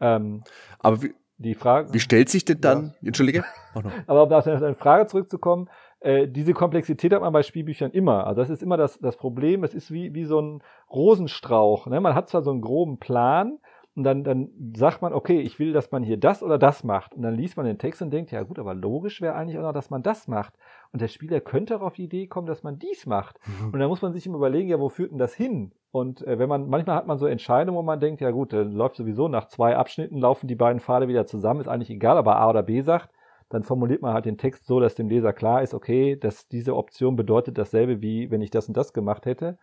Ähm, 0.00 0.42
Aber 0.78 1.02
wie, 1.02 1.14
die 1.38 1.54
Frage, 1.54 1.92
wie 1.92 2.00
stellt 2.00 2.28
sich 2.28 2.44
denn 2.44 2.60
dann, 2.60 2.94
ja. 3.00 3.08
Entschuldige? 3.08 3.44
Oh 3.74 3.80
no. 3.80 3.90
Aber 4.06 4.24
um 4.24 4.32
auf 4.32 4.44
deine 4.44 4.74
Frage 4.74 5.06
zurückzukommen, 5.06 5.70
äh, 6.00 6.28
diese 6.28 6.52
Komplexität 6.52 7.14
hat 7.14 7.22
man 7.22 7.32
bei 7.32 7.42
Spielbüchern 7.42 7.90
immer. 7.92 8.26
Also 8.26 8.42
das 8.42 8.50
ist 8.50 8.62
immer 8.62 8.76
das, 8.76 8.98
das 8.98 9.16
Problem. 9.16 9.64
Es 9.64 9.72
ist 9.72 9.90
wie, 9.90 10.12
wie 10.12 10.26
so 10.26 10.42
ein 10.42 10.62
Rosenstrauch. 10.90 11.86
Ne? 11.86 12.00
Man 12.02 12.14
hat 12.14 12.28
zwar 12.28 12.42
so 12.42 12.50
einen 12.50 12.60
groben 12.60 12.98
Plan, 12.98 13.60
und 13.94 14.04
dann, 14.04 14.24
dann 14.24 14.48
sagt 14.74 15.02
man, 15.02 15.12
okay, 15.12 15.40
ich 15.40 15.58
will, 15.58 15.74
dass 15.74 15.90
man 15.90 16.02
hier 16.02 16.16
das 16.16 16.42
oder 16.42 16.58
das 16.58 16.82
macht. 16.82 17.14
Und 17.14 17.22
dann 17.22 17.34
liest 17.34 17.58
man 17.58 17.66
den 17.66 17.78
Text 17.78 18.00
und 18.00 18.10
denkt, 18.10 18.30
ja 18.30 18.42
gut, 18.42 18.58
aber 18.58 18.72
logisch 18.74 19.20
wäre 19.20 19.34
eigentlich 19.34 19.58
auch 19.58 19.62
noch, 19.62 19.74
dass 19.74 19.90
man 19.90 20.02
das 20.02 20.28
macht. 20.28 20.54
Und 20.92 21.02
der 21.02 21.08
Spieler 21.08 21.40
könnte 21.40 21.76
auch 21.76 21.82
auf 21.82 21.94
die 21.94 22.04
Idee 22.04 22.26
kommen, 22.26 22.46
dass 22.46 22.62
man 22.62 22.78
dies 22.78 23.04
macht. 23.04 23.38
Mhm. 23.46 23.66
Und 23.72 23.78
dann 23.78 23.88
muss 23.88 24.00
man 24.00 24.14
sich 24.14 24.26
immer 24.26 24.38
überlegen, 24.38 24.70
ja, 24.70 24.80
wo 24.80 24.88
führt 24.88 25.10
denn 25.10 25.18
das 25.18 25.34
hin? 25.34 25.72
Und 25.90 26.26
äh, 26.26 26.38
wenn 26.38 26.48
man, 26.48 26.70
manchmal 26.70 26.96
hat 26.96 27.06
man 27.06 27.18
so 27.18 27.26
Entscheidungen, 27.26 27.76
wo 27.76 27.82
man 27.82 28.00
denkt, 28.00 28.22
ja 28.22 28.30
gut, 28.30 28.54
dann 28.54 28.72
läuft 28.72 28.96
sowieso 28.96 29.28
nach 29.28 29.48
zwei 29.48 29.76
Abschnitten, 29.76 30.16
laufen 30.16 30.48
die 30.48 30.54
beiden 30.54 30.80
Pfade 30.80 31.06
wieder 31.06 31.26
zusammen, 31.26 31.60
ist 31.60 31.68
eigentlich 31.68 31.90
egal, 31.90 32.16
aber 32.16 32.36
A 32.36 32.48
oder 32.48 32.62
B 32.62 32.80
sagt, 32.80 33.10
dann 33.50 33.62
formuliert 33.62 34.00
man 34.00 34.14
halt 34.14 34.24
den 34.24 34.38
Text 34.38 34.66
so, 34.66 34.80
dass 34.80 34.94
dem 34.94 35.10
Leser 35.10 35.34
klar 35.34 35.62
ist, 35.62 35.74
okay, 35.74 36.16
dass 36.16 36.48
diese 36.48 36.74
Option 36.74 37.16
bedeutet 37.16 37.58
dasselbe, 37.58 38.00
wie 38.00 38.30
wenn 38.30 38.40
ich 38.40 38.50
das 38.50 38.68
und 38.68 38.76
das 38.78 38.94
gemacht 38.94 39.26
hätte. 39.26 39.58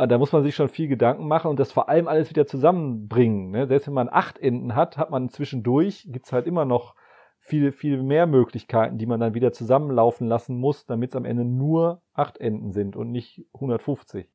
Ah, 0.00 0.06
da 0.06 0.16
muss 0.16 0.32
man 0.32 0.42
sich 0.42 0.54
schon 0.54 0.70
viel 0.70 0.88
Gedanken 0.88 1.28
machen 1.28 1.50
und 1.50 1.60
das 1.60 1.72
vor 1.72 1.90
allem 1.90 2.08
alles 2.08 2.30
wieder 2.30 2.46
zusammenbringen. 2.46 3.50
Ne? 3.50 3.66
Selbst 3.66 3.86
wenn 3.86 3.92
man 3.92 4.08
acht 4.10 4.38
Enden 4.38 4.74
hat, 4.74 4.96
hat 4.96 5.10
man 5.10 5.28
zwischendurch, 5.28 6.08
gibt's 6.08 6.32
halt 6.32 6.46
immer 6.46 6.64
noch 6.64 6.94
viel, 7.38 7.70
viel 7.70 8.02
mehr 8.02 8.26
Möglichkeiten, 8.26 8.96
die 8.96 9.04
man 9.04 9.20
dann 9.20 9.34
wieder 9.34 9.52
zusammenlaufen 9.52 10.26
lassen 10.26 10.56
muss, 10.56 10.86
damit 10.86 11.10
es 11.10 11.16
am 11.16 11.26
Ende 11.26 11.44
nur 11.44 12.00
acht 12.14 12.38
Enden 12.38 12.72
sind 12.72 12.96
und 12.96 13.10
nicht 13.10 13.44
150. 13.52 14.26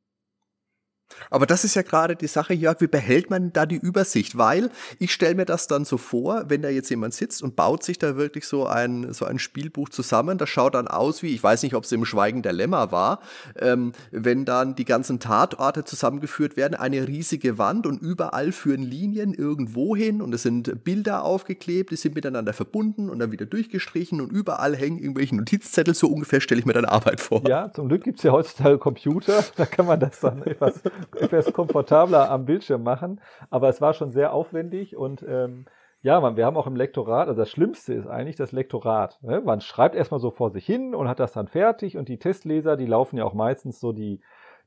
Aber 1.29 1.45
das 1.45 1.63
ist 1.63 1.75
ja 1.75 1.81
gerade 1.81 2.15
die 2.15 2.27
Sache, 2.27 2.53
Jörg, 2.53 2.81
wie 2.81 2.87
behält 2.87 3.29
man 3.29 3.53
da 3.53 3.65
die 3.65 3.77
Übersicht? 3.77 4.37
Weil 4.37 4.69
ich 4.99 5.11
stelle 5.11 5.35
mir 5.35 5.45
das 5.45 5.67
dann 5.67 5.85
so 5.85 5.97
vor, 5.97 6.45
wenn 6.47 6.61
da 6.61 6.69
jetzt 6.69 6.89
jemand 6.89 7.13
sitzt 7.13 7.43
und 7.43 7.55
baut 7.55 7.83
sich 7.83 7.97
da 7.99 8.15
wirklich 8.15 8.45
so 8.45 8.65
ein, 8.65 9.13
so 9.13 9.25
ein 9.25 9.39
Spielbuch 9.39 9.89
zusammen, 9.89 10.37
das 10.37 10.49
schaut 10.49 10.75
dann 10.75 10.87
aus 10.87 11.23
wie, 11.23 11.33
ich 11.33 11.43
weiß 11.43 11.63
nicht, 11.63 11.75
ob 11.75 11.83
es 11.83 11.91
im 11.91 12.05
Schweigen 12.05 12.41
der 12.41 12.53
Lämmer 12.53 12.91
war, 12.91 13.19
ähm, 13.59 13.93
wenn 14.11 14.45
dann 14.45 14.75
die 14.75 14.85
ganzen 14.85 15.19
Tatorte 15.19 15.83
zusammengeführt 15.83 16.57
werden, 16.57 16.75
eine 16.75 17.07
riesige 17.07 17.57
Wand 17.57 17.87
und 17.87 18.01
überall 18.01 18.51
führen 18.51 18.81
Linien 18.81 19.33
irgendwo 19.33 19.95
hin 19.95 20.21
und 20.21 20.33
es 20.33 20.43
sind 20.43 20.83
Bilder 20.83 21.23
aufgeklebt, 21.23 21.91
die 21.91 21.95
sind 21.95 22.15
miteinander 22.15 22.53
verbunden 22.53 23.09
und 23.09 23.19
dann 23.19 23.31
wieder 23.31 23.45
durchgestrichen 23.45 24.21
und 24.21 24.31
überall 24.31 24.75
hängen 24.75 24.99
irgendwelche 24.99 25.35
Notizzettel, 25.35 25.93
so 25.93 26.07
ungefähr 26.07 26.41
stelle 26.41 26.59
ich 26.59 26.65
mir 26.65 26.73
deine 26.73 26.89
Arbeit 26.89 27.21
vor. 27.21 27.47
Ja, 27.47 27.71
zum 27.71 27.87
Glück 27.87 28.03
gibt 28.03 28.19
es 28.19 28.23
ja 28.23 28.31
heutzutage 28.31 28.77
Computer, 28.77 29.43
da 29.55 29.65
kann 29.65 29.85
man 29.85 29.99
das 29.99 30.19
dann 30.19 30.43
etwas 30.43 30.81
etwas 31.19 31.51
komfortabler 31.53 32.29
am 32.29 32.45
Bildschirm 32.45 32.83
machen. 32.83 33.21
Aber 33.49 33.69
es 33.69 33.81
war 33.81 33.93
schon 33.93 34.11
sehr 34.11 34.33
aufwendig 34.33 34.95
und 34.95 35.23
ähm, 35.27 35.65
ja, 36.01 36.19
man, 36.21 36.37
wir 36.37 36.45
haben 36.45 36.55
auch 36.55 36.67
im 36.67 36.75
Lektorat, 36.75 37.27
also 37.27 37.41
das 37.41 37.49
Schlimmste 37.49 37.95
ist 37.95 38.05
eigentlich 38.05 38.35
das 38.35 38.51
Lektorat. 38.51 39.17
Ne? 39.23 39.41
Man 39.43 39.59
schreibt 39.59 39.95
erstmal 39.95 40.19
so 40.19 40.29
vor 40.29 40.51
sich 40.51 40.63
hin 40.63 40.93
und 40.93 41.07
hat 41.07 41.19
das 41.19 41.33
dann 41.33 41.47
fertig 41.47 41.97
und 41.97 42.09
die 42.09 42.19
Testleser, 42.19 42.77
die 42.77 42.85
laufen 42.85 43.17
ja 43.17 43.25
auch 43.25 43.33
meistens 43.33 43.79
so 43.79 43.91
die, 43.91 44.21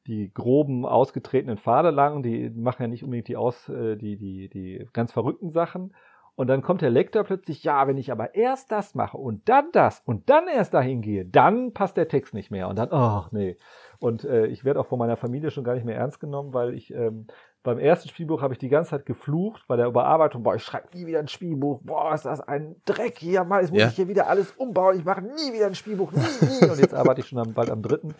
die 0.09 0.33
groben, 0.35 0.85
ausgetretenen 0.85 1.59
Pfade 1.59 1.91
lang, 1.91 2.25
die 2.25 2.51
machen 2.51 2.83
ja 2.83 2.88
nicht 2.88 3.05
unbedingt 3.05 3.29
die, 3.29 3.37
aus, 3.37 3.69
äh, 3.69 3.95
die, 3.95 4.17
die, 4.17 4.49
die 4.49 4.88
ganz 4.93 5.12
verrückten 5.12 5.53
Sachen. 5.53 5.95
Und 6.35 6.47
dann 6.47 6.62
kommt 6.62 6.83
der 6.83 6.91
Lektor 6.91 7.25
plötzlich, 7.25 7.62
ja, 7.64 7.87
wenn 7.87 7.99
ich 7.99 8.12
aber 8.12 8.35
erst 8.35 8.71
das 8.71 8.95
mache 8.95 9.17
und 9.17 9.49
dann 9.49 9.71
das 9.73 10.03
und 10.07 10.31
dann 10.31 10.49
erst 10.49 10.73
dahin 10.73 11.03
gehe, 11.03 11.25
dann 11.25 11.73
passt 11.73 11.97
der 11.97 12.09
Text 12.09 12.33
nicht 12.33 12.51
mehr. 12.51 12.69
Und 12.69 12.79
dann, 12.79 12.88
ach 12.93 13.33
nee. 13.33 13.57
Und 14.01 14.25
äh, 14.25 14.47
ich 14.47 14.65
werde 14.65 14.79
auch 14.79 14.87
von 14.87 14.99
meiner 14.99 15.17
Familie 15.17 15.51
schon 15.51 15.65
gar 15.65 15.75
nicht 15.75 15.85
mehr 15.85 15.97
ernst 15.97 16.21
genommen, 16.21 16.55
weil 16.55 16.75
ich 16.75 16.95
ähm, 16.95 17.27
beim 17.65 17.79
ersten 17.79 18.09
Spielbuch 18.09 18.41
habe 18.41 18.55
ich 18.55 18.59
die 18.59 18.69
ganze 18.69 18.91
Zeit 18.91 19.07
geflucht 19.07 19.65
bei 19.67 19.77
der 19.77 19.87
Überarbeitung. 19.87 20.45
Boah, 20.45 20.55
ich 20.55 20.63
schreibe 20.63 20.97
nie 20.97 21.07
wieder 21.07 21.19
ein 21.19 21.29
Spielbuch. 21.29 21.81
Boah, 21.83 22.15
ist 22.15 22.25
das 22.25 22.41
ein 22.41 22.77
Dreck 22.85 23.19
hier. 23.19 23.43
Mal, 23.45 23.63
jetzt 23.63 23.73
muss 23.73 23.81
ja. 23.81 23.89
ich 23.89 23.97
hier 23.97 24.09
wieder 24.09 24.29
alles 24.29 24.53
umbauen. 24.53 24.97
Ich 24.99 25.05
mache 25.05 25.23
nie 25.23 25.53
wieder 25.53 25.67
ein 25.67 25.75
Spielbuch. 25.75 26.13
Nie, 26.13 26.21
nie. 26.21 26.71
Und 26.71 26.79
jetzt 26.79 26.95
arbeite 26.95 27.21
ich 27.21 27.27
schon 27.27 27.39
am, 27.39 27.53
bald 27.55 27.71
am 27.71 27.83
dritten. 27.83 28.15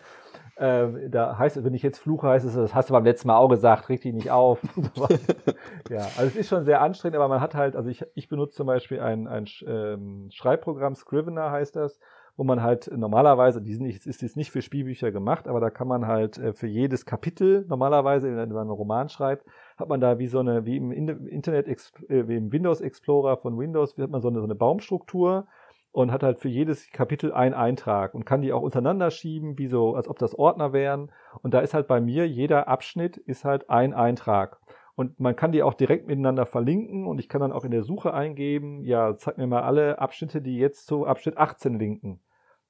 Ähm, 0.61 1.09
da 1.09 1.37
heißt 1.37 1.55
es, 1.55 1.63
wenn 1.63 1.73
ich 1.73 1.83
jetzt 1.83 1.99
fluche, 1.99 2.27
heißt 2.27 2.45
es, 2.45 2.53
das 2.53 2.75
hast 2.75 2.89
du 2.89 2.93
beim 2.93 3.05
letzten 3.05 3.29
Mal 3.29 3.37
auch 3.37 3.47
gesagt, 3.47 3.87
richtig 3.87 4.13
nicht 4.13 4.29
auf. 4.29 4.59
ja, 5.89 6.01
also 6.17 6.25
es 6.25 6.35
ist 6.35 6.49
schon 6.49 6.65
sehr 6.65 6.81
anstrengend, 6.81 7.15
aber 7.15 7.29
man 7.29 7.39
hat 7.39 7.55
halt, 7.55 7.77
also 7.77 7.89
ich, 7.89 8.05
ich 8.13 8.27
benutze 8.27 8.57
zum 8.57 8.67
Beispiel 8.67 8.99
ein, 8.99 9.27
ein 9.27 9.45
ähm, 9.65 10.27
Schreibprogramm, 10.33 10.95
Scrivener 10.95 11.49
heißt 11.49 11.77
das, 11.77 11.97
wo 12.39 12.45
man 12.45 12.63
halt 12.63 12.89
normalerweise, 12.95 13.61
die 13.61 13.73
sind 13.73 13.85
nicht, 13.85 14.05
ist 14.05 14.21
jetzt 14.21 14.37
nicht 14.37 14.49
für 14.49 14.61
Spielbücher 14.61 15.11
gemacht, 15.11 15.45
aber 15.45 15.59
da 15.59 15.69
kann 15.69 15.89
man 15.89 16.07
halt 16.07 16.37
äh, 16.37 16.53
für 16.53 16.67
jedes 16.67 17.05
Kapitel 17.05 17.65
normalerweise, 17.67 18.29
wenn 18.29 18.47
man 18.47 18.61
einen 18.61 18.69
Roman 18.69 19.09
schreibt, 19.09 19.45
hat 19.75 19.89
man 19.89 19.99
da 19.99 20.19
wie 20.19 20.27
so 20.27 20.39
eine, 20.39 20.65
wie 20.65 20.77
im 20.77 20.93
Internet, 20.93 21.67
äh, 21.67 22.29
wie 22.29 22.37
im 22.37 22.53
Windows 22.53 22.79
Explorer 22.79 23.35
von 23.35 23.59
Windows, 23.59 23.97
hat 23.97 24.09
man 24.09 24.21
so 24.21 24.29
eine, 24.29 24.39
so 24.39 24.45
eine 24.45 24.55
Baumstruktur 24.55 25.47
und 25.91 26.13
hat 26.13 26.23
halt 26.23 26.39
für 26.39 26.47
jedes 26.47 26.89
Kapitel 26.91 27.33
einen 27.33 27.53
Eintrag 27.53 28.13
und 28.13 28.25
kann 28.25 28.41
die 28.41 28.53
auch 28.53 28.61
untereinander 28.61 29.11
schieben, 29.11 29.57
wie 29.57 29.67
so, 29.67 29.95
als 29.95 30.07
ob 30.07 30.17
das 30.17 30.33
Ordner 30.33 30.71
wären. 30.71 31.11
Und 31.41 31.53
da 31.53 31.59
ist 31.59 31.73
halt 31.73 31.87
bei 31.87 31.99
mir, 31.99 32.25
jeder 32.25 32.69
Abschnitt 32.69 33.17
ist 33.17 33.43
halt 33.43 33.69
ein 33.69 33.93
Eintrag. 33.93 34.61
Und 34.95 35.19
man 35.19 35.35
kann 35.35 35.51
die 35.51 35.61
auch 35.61 35.73
direkt 35.73 36.07
miteinander 36.07 36.45
verlinken 36.45 37.05
und 37.05 37.19
ich 37.19 37.27
kann 37.27 37.41
dann 37.41 37.51
auch 37.51 37.65
in 37.65 37.71
der 37.71 37.83
Suche 37.83 38.13
eingeben, 38.13 38.85
ja, 38.85 39.17
zeig 39.17 39.37
mir 39.37 39.47
mal 39.47 39.63
alle 39.63 39.99
Abschnitte, 39.99 40.41
die 40.41 40.57
jetzt 40.57 40.87
zu 40.87 41.05
Abschnitt 41.05 41.37
18 41.37 41.77
linken. 41.77 42.21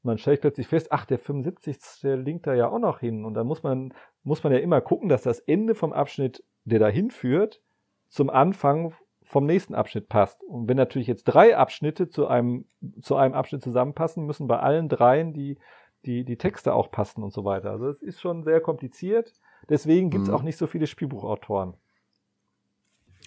Und 0.04 0.08
dann 0.10 0.18
stelle 0.18 0.36
ich 0.36 0.42
plötzlich 0.42 0.68
fest, 0.68 0.92
ach, 0.92 1.06
der 1.06 1.20
75. 1.20 2.02
der 2.04 2.16
linkt 2.16 2.48
da 2.48 2.54
ja 2.54 2.70
auch 2.70 2.80
noch 2.80 3.00
hin. 3.00 3.26
Und 3.26 3.34
dann 3.34 3.48
muss 3.48 3.64
man, 3.64 3.94
muss 4.24 4.44
man 4.44 4.54
ja 4.54 4.60
immer 4.60 4.80
gucken, 4.80 5.10
dass 5.10 5.24
das 5.24 5.40
Ende 5.40 5.76
vom 5.76 5.92
Abschnitt, 5.92 6.44
der 6.64 6.80
da 6.80 6.88
hinführt, 6.88 7.62
zum 8.08 8.30
Anfang 8.30 8.94
vom 9.24 9.46
nächsten 9.46 9.76
Abschnitt 9.76 10.10
passt. 10.10 10.44
Und 10.44 10.68
wenn 10.68 10.78
natürlich 10.78 11.08
jetzt 11.08 11.26
drei 11.26 11.56
Abschnitte 11.56 12.10
zu 12.10 12.28
einem, 12.28 12.66
zu 13.02 13.16
einem 13.16 13.34
Abschnitt 13.34 13.62
zusammenpassen, 13.62 14.26
müssen 14.26 14.48
bei 14.48 14.60
allen 14.60 14.90
dreien 14.90 15.34
die, 15.34 15.58
die, 16.06 16.24
die 16.24 16.38
Texte 16.38 16.74
auch 16.74 16.90
passen 16.90 17.22
und 17.22 17.34
so 17.34 17.44
weiter. 17.44 17.72
Also 17.72 17.88
es 17.90 18.02
ist 18.02 18.22
schon 18.22 18.44
sehr 18.44 18.62
kompliziert. 18.62 19.34
Deswegen 19.68 20.10
gibt 20.10 20.24
es 20.24 20.30
mhm. 20.30 20.36
auch 20.36 20.42
nicht 20.44 20.58
so 20.58 20.66
viele 20.66 20.88
Spielbuchautoren. 20.88 21.76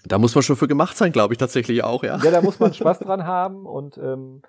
Da 0.05 0.19
muss 0.19 0.35
man 0.35 0.43
schon 0.43 0.57
für 0.57 0.67
gemacht 0.67 0.97
sein, 0.97 1.13
glaube 1.13 1.35
ich 1.35 1.39
tatsächlich 1.39 1.85
auch, 1.85 2.03
ja. 2.03 2.17
Ja, 2.17 2.31
da 2.31 2.43
muss 2.43 2.59
man 2.59 2.75
Spaß 2.75 3.01
dran 3.01 3.27
haben 3.27 3.67
und 3.67 3.99
ähm, 3.99 4.43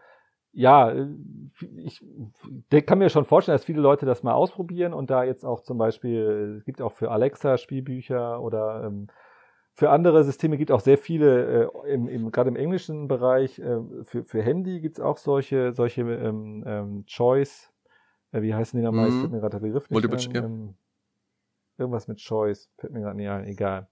ja, 0.53 0.93
ich, 1.77 2.05
ich 2.71 2.85
kann 2.85 2.99
mir 2.99 3.09
schon 3.09 3.25
vorstellen, 3.25 3.55
dass 3.55 3.65
viele 3.65 3.81
Leute 3.81 4.05
das 4.05 4.21
mal 4.21 4.33
ausprobieren 4.33 4.93
und 4.93 5.09
da 5.09 5.23
jetzt 5.23 5.43
auch 5.43 5.61
zum 5.61 5.77
Beispiel, 5.79 6.57
es 6.57 6.63
gibt 6.63 6.81
auch 6.81 6.91
für 6.91 7.11
Alexa 7.11 7.57
Spielbücher 7.57 8.39
oder 8.39 8.83
ähm, 8.85 9.07
für 9.73 9.89
andere 9.89 10.23
Systeme 10.23 10.57
gibt 10.57 10.71
auch 10.71 10.81
sehr 10.81 10.99
viele, 10.99 11.71
äh, 11.85 11.91
im, 11.91 12.07
im, 12.07 12.31
gerade 12.31 12.49
im 12.49 12.55
englischen 12.55 13.07
Bereich, 13.07 13.57
äh, 13.57 13.79
für, 14.03 14.23
für 14.23 14.43
Handy 14.43 14.79
gibt 14.79 14.99
es 14.99 15.03
auch 15.03 15.17
solche, 15.17 15.73
solche 15.73 16.01
ähm, 16.01 16.63
ähm, 16.67 17.05
Choice, 17.07 17.71
äh, 18.31 18.43
wie 18.43 18.53
heißen 18.53 18.79
die 18.79 18.85
nochmal? 18.85 19.09
Mhm. 19.09 19.21
Fällt 19.21 19.31
mir 19.31 19.39
gerade 19.39 19.59
der 19.59 19.67
Begriff 19.67 19.89
nicht 19.89 19.91
Multiple, 19.91 20.19
ein. 20.19 20.35
Ja. 20.35 20.43
Ähm, 20.43 20.75
irgendwas 21.79 22.07
mit 22.07 22.19
Choice, 22.19 22.69
fällt 22.77 22.93
mir 22.93 23.01
gerade 23.01 23.17
nicht 23.17 23.29
ein, 23.29 23.45
egal. 23.45 23.87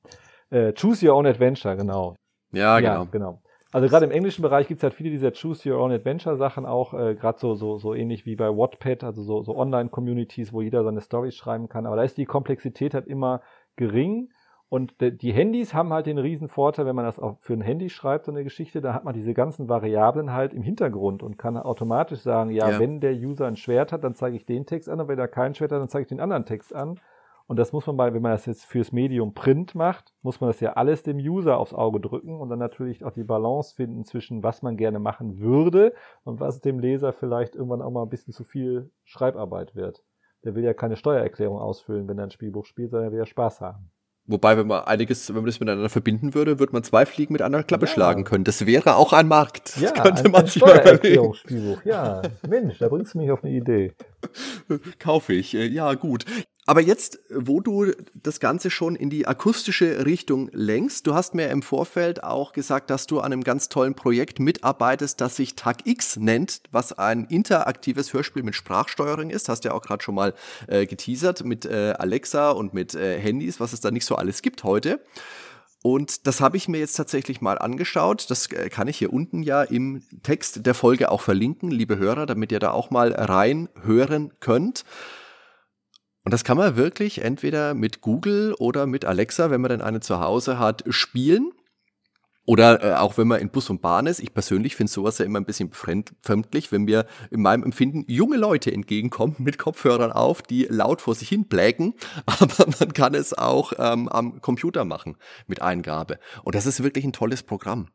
Äh, 0.51 0.73
Choose 0.73 1.07
Your 1.07 1.15
Own 1.15 1.25
Adventure, 1.25 1.75
genau. 1.75 2.15
Ja, 2.51 2.79
genau. 2.79 2.93
Ja, 2.93 3.03
genau. 3.05 3.41
Also 3.71 3.87
gerade 3.87 4.05
im 4.05 4.11
englischen 4.11 4.41
Bereich 4.41 4.67
gibt 4.67 4.79
es 4.79 4.83
halt 4.83 4.93
viele 4.93 5.09
dieser 5.09 5.31
Choose 5.31 5.69
Your 5.69 5.79
Own 5.79 5.91
Adventure 5.91 6.37
Sachen 6.37 6.65
auch, 6.65 6.93
äh, 6.93 7.15
gerade 7.15 7.39
so, 7.39 7.55
so, 7.55 7.77
so 7.77 7.93
ähnlich 7.93 8.25
wie 8.25 8.35
bei 8.35 8.49
Wattpad, 8.49 9.03
also 9.03 9.23
so, 9.23 9.43
so 9.43 9.55
Online-Communities, 9.55 10.51
wo 10.51 10.61
jeder 10.61 10.83
seine 10.83 11.01
Stories 11.01 11.35
schreiben 11.35 11.69
kann. 11.69 11.85
Aber 11.85 11.95
da 11.95 12.03
ist 12.03 12.17
die 12.17 12.25
Komplexität 12.25 12.93
halt 12.93 13.07
immer 13.07 13.41
gering 13.77 14.29
und 14.73 14.93
die 15.01 15.33
Handys 15.33 15.73
haben 15.73 15.91
halt 15.91 16.05
den 16.05 16.17
riesen 16.17 16.47
Vorteil, 16.47 16.85
wenn 16.85 16.95
man 16.95 17.03
das 17.03 17.19
auch 17.19 17.35
für 17.41 17.51
ein 17.51 17.59
Handy 17.59 17.89
schreibt, 17.89 18.23
so 18.23 18.31
eine 18.31 18.45
Geschichte, 18.45 18.79
da 18.79 18.93
hat 18.93 19.03
man 19.03 19.13
diese 19.13 19.33
ganzen 19.33 19.67
Variablen 19.67 20.31
halt 20.31 20.53
im 20.53 20.61
Hintergrund 20.61 21.23
und 21.23 21.37
kann 21.37 21.57
automatisch 21.57 22.21
sagen, 22.21 22.51
ja, 22.51 22.69
ja. 22.69 22.79
wenn 22.79 23.01
der 23.01 23.11
User 23.11 23.47
ein 23.47 23.57
Schwert 23.57 23.91
hat, 23.91 24.05
dann 24.05 24.15
zeige 24.15 24.37
ich 24.37 24.45
den 24.45 24.65
Text 24.65 24.87
an 24.87 25.01
und 25.01 25.09
wenn 25.09 25.19
er 25.19 25.27
kein 25.27 25.55
Schwert 25.55 25.73
hat, 25.73 25.81
dann 25.81 25.89
zeige 25.89 26.03
ich 26.03 26.07
den 26.07 26.21
anderen 26.21 26.45
Text 26.45 26.73
an. 26.73 27.01
Und 27.51 27.57
das 27.57 27.73
muss 27.73 27.85
man 27.85 27.97
bei, 27.97 28.13
wenn 28.13 28.21
man 28.21 28.31
das 28.31 28.45
jetzt 28.45 28.63
fürs 28.63 28.93
Medium 28.93 29.33
Print 29.33 29.75
macht, 29.75 30.13
muss 30.21 30.39
man 30.39 30.49
das 30.49 30.61
ja 30.61 30.71
alles 30.71 31.03
dem 31.03 31.17
User 31.17 31.57
aufs 31.57 31.73
Auge 31.73 31.99
drücken 31.99 32.39
und 32.39 32.47
dann 32.47 32.59
natürlich 32.59 33.03
auch 33.03 33.11
die 33.11 33.25
Balance 33.25 33.75
finden 33.75 34.05
zwischen 34.05 34.41
was 34.41 34.61
man 34.61 34.77
gerne 34.77 34.99
machen 34.99 35.37
würde 35.39 35.93
und 36.23 36.39
was 36.39 36.61
dem 36.61 36.79
Leser 36.79 37.11
vielleicht 37.11 37.55
irgendwann 37.55 37.81
auch 37.81 37.91
mal 37.91 38.03
ein 38.03 38.09
bisschen 38.09 38.31
zu 38.31 38.45
viel 38.45 38.89
Schreibarbeit 39.03 39.75
wird. 39.75 40.01
Der 40.45 40.55
will 40.55 40.63
ja 40.63 40.73
keine 40.73 40.95
Steuererklärung 40.95 41.59
ausfüllen, 41.59 42.07
wenn 42.07 42.19
er 42.19 42.23
ein 42.23 42.31
Spielbuch 42.31 42.65
spielt, 42.65 42.91
sondern 42.91 43.09
er 43.09 43.11
will 43.11 43.19
ja 43.19 43.25
Spaß 43.25 43.59
haben. 43.59 43.91
Wobei, 44.27 44.55
wenn 44.55 44.67
man 44.67 44.85
einiges, 44.85 45.27
wenn 45.27 45.35
man 45.35 45.47
das 45.47 45.59
miteinander 45.59 45.89
verbinden 45.89 46.33
würde, 46.33 46.57
würde 46.57 46.71
man 46.71 46.83
zwei 46.83 47.05
Fliegen 47.05 47.33
mit 47.33 47.41
einer 47.41 47.63
Klappe 47.63 47.85
ja. 47.85 47.91
schlagen 47.91 48.23
können. 48.23 48.45
Das 48.45 48.65
wäre 48.65 48.95
auch 48.95 49.11
ein 49.11 49.27
Markt. 49.27 49.75
Ja, 49.75 49.91
das 49.91 49.93
könnte 50.03 50.23
ein, 50.23 50.31
man 50.31 50.41
ein 50.43 50.47
sich 50.47 50.61
mal 50.61 50.79
überlegen. 50.79 51.33
Ja, 51.83 52.21
Mensch, 52.47 52.77
da 52.77 52.87
bringst 52.87 53.13
du 53.13 53.17
mich 53.17 53.29
auf 53.29 53.43
eine 53.43 53.51
Idee. 53.53 53.93
Kaufe 54.99 55.33
ich. 55.33 55.53
Äh, 55.53 55.67
ja, 55.67 55.93
gut. 55.93 56.25
Aber 56.67 56.79
jetzt, 56.79 57.19
wo 57.29 57.59
du 57.59 57.91
das 58.13 58.39
Ganze 58.39 58.69
schon 58.69 58.95
in 58.95 59.09
die 59.09 59.27
akustische 59.27 60.05
Richtung 60.05 60.49
lenkst, 60.53 61.07
du 61.07 61.15
hast 61.15 61.33
mir 61.33 61.49
im 61.49 61.63
Vorfeld 61.63 62.23
auch 62.23 62.53
gesagt, 62.53 62.91
dass 62.91 63.07
du 63.07 63.19
an 63.19 63.33
einem 63.33 63.43
ganz 63.43 63.67
tollen 63.67 63.95
Projekt 63.95 64.39
mitarbeitest, 64.39 65.19
das 65.19 65.35
sich 65.35 65.55
Tag 65.55 65.87
X 65.87 66.17
nennt, 66.17 66.61
was 66.71 66.93
ein 66.93 67.25
interaktives 67.25 68.13
Hörspiel 68.13 68.43
mit 68.43 68.55
Sprachsteuerung 68.55 69.31
ist. 69.31 69.49
Hast 69.49 69.65
ja 69.65 69.73
auch 69.73 69.81
gerade 69.81 70.03
schon 70.03 70.15
mal 70.15 70.35
äh, 70.67 70.85
geteasert 70.85 71.43
mit 71.43 71.65
äh, 71.65 71.95
Alexa 71.97 72.51
und 72.51 72.75
mit 72.75 72.93
äh, 72.93 73.19
Handys, 73.19 73.59
was 73.59 73.73
es 73.73 73.81
da 73.81 73.89
nicht 73.89 74.05
so 74.05 74.15
alles 74.15 74.43
gibt 74.43 74.63
heute. 74.63 75.01
Und 75.83 76.27
das 76.27 76.41
habe 76.41 76.57
ich 76.57 76.67
mir 76.67 76.79
jetzt 76.79 76.95
tatsächlich 76.95 77.41
mal 77.41 77.57
angeschaut. 77.57 78.29
Das 78.29 78.51
äh, 78.51 78.69
kann 78.69 78.87
ich 78.87 78.97
hier 78.97 79.11
unten 79.11 79.41
ja 79.41 79.63
im 79.63 80.03
Text 80.21 80.65
der 80.65 80.75
Folge 80.75 81.11
auch 81.11 81.21
verlinken, 81.21 81.71
liebe 81.71 81.97
Hörer, 81.97 82.25
damit 82.25 82.51
ihr 82.51 82.59
da 82.59 82.71
auch 82.71 82.91
mal 82.91 83.11
reinhören 83.11 84.33
könnt. 84.39 84.85
Und 86.23 86.33
das 86.33 86.43
kann 86.43 86.57
man 86.57 86.75
wirklich 86.75 87.23
entweder 87.23 87.73
mit 87.73 88.01
Google 88.01 88.53
oder 88.59 88.85
mit 88.85 89.05
Alexa, 89.05 89.49
wenn 89.49 89.61
man 89.61 89.69
denn 89.69 89.81
eine 89.81 90.01
zu 90.01 90.19
Hause 90.19 90.59
hat, 90.59 90.83
spielen. 90.89 91.51
Oder 92.45 92.83
äh, 92.83 92.93
auch 92.95 93.17
wenn 93.17 93.27
man 93.27 93.39
in 93.39 93.49
Bus 93.49 93.69
und 93.69 93.81
Bahn 93.81 94.07
ist. 94.07 94.19
Ich 94.19 94.33
persönlich 94.33 94.75
finde 94.75 94.91
sowas 94.91 95.19
ja 95.19 95.25
immer 95.25 95.39
ein 95.39 95.45
bisschen 95.45 95.69
befremdlich, 95.69 96.71
wenn 96.71 96.83
mir 96.83 97.05
in 97.29 97.41
meinem 97.41 97.63
Empfinden 97.63 98.03
junge 98.07 98.37
Leute 98.37 98.71
entgegenkommen 98.71 99.35
mit 99.37 99.57
Kopfhörern 99.57 100.11
auf, 100.11 100.41
die 100.41 100.65
laut 100.69 101.01
vor 101.01 101.15
sich 101.15 101.29
hin 101.29 101.45
blägen. 101.45 101.93
Aber 102.25 102.65
man 102.79 102.93
kann 102.93 103.13
es 103.13 103.33
auch 103.37 103.73
ähm, 103.77 104.09
am 104.09 104.41
Computer 104.41 104.85
machen 104.85 105.17
mit 105.47 105.61
Eingabe. 105.61 106.19
Und 106.43 106.55
das 106.55 106.65
ist 106.65 106.83
wirklich 106.83 107.05
ein 107.05 107.13
tolles 107.13 107.43
Programm. 107.43 107.89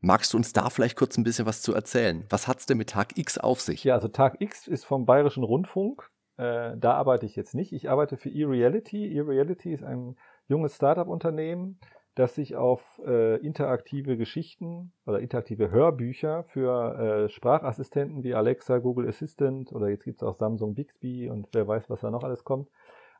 Magst 0.00 0.34
du 0.34 0.36
uns 0.36 0.52
da 0.52 0.68
vielleicht 0.68 0.96
kurz 0.96 1.16
ein 1.16 1.24
bisschen 1.24 1.46
was 1.46 1.62
zu 1.62 1.72
erzählen? 1.72 2.26
Was 2.28 2.46
hat's 2.46 2.66
denn 2.66 2.76
mit 2.76 2.90
Tag 2.90 3.16
X 3.16 3.38
auf 3.38 3.60
sich? 3.60 3.82
Ja, 3.82 3.94
also 3.94 4.08
Tag 4.08 4.40
X 4.40 4.68
ist 4.68 4.84
vom 4.84 5.06
Bayerischen 5.06 5.42
Rundfunk 5.42 6.10
äh, 6.36 6.76
da 6.76 6.92
arbeite 6.94 7.26
ich 7.26 7.34
jetzt 7.36 7.54
nicht. 7.54 7.72
Ich 7.72 7.88
arbeite 7.88 8.16
für 8.16 8.30
eReality. 8.30 9.16
eReality 9.16 9.72
ist 9.72 9.82
ein 9.82 10.16
junges 10.48 10.76
Startup-Unternehmen, 10.76 11.78
das 12.16 12.34
sich 12.34 12.56
auf 12.56 13.00
äh, 13.06 13.36
interaktive 13.36 14.16
Geschichten 14.16 14.92
oder 15.06 15.20
interaktive 15.20 15.70
Hörbücher 15.70 16.42
für 16.44 16.98
äh, 16.98 17.28
Sprachassistenten 17.28 18.24
wie 18.24 18.34
Alexa, 18.34 18.78
Google 18.78 19.06
Assistant 19.06 19.72
oder 19.72 19.88
jetzt 19.88 20.04
gibt 20.04 20.22
es 20.22 20.26
auch 20.26 20.34
Samsung 20.34 20.74
Bixby 20.74 21.30
und 21.30 21.46
wer 21.52 21.68
weiß, 21.68 21.88
was 21.88 22.00
da 22.00 22.10
noch 22.10 22.24
alles 22.24 22.42
kommt, 22.42 22.68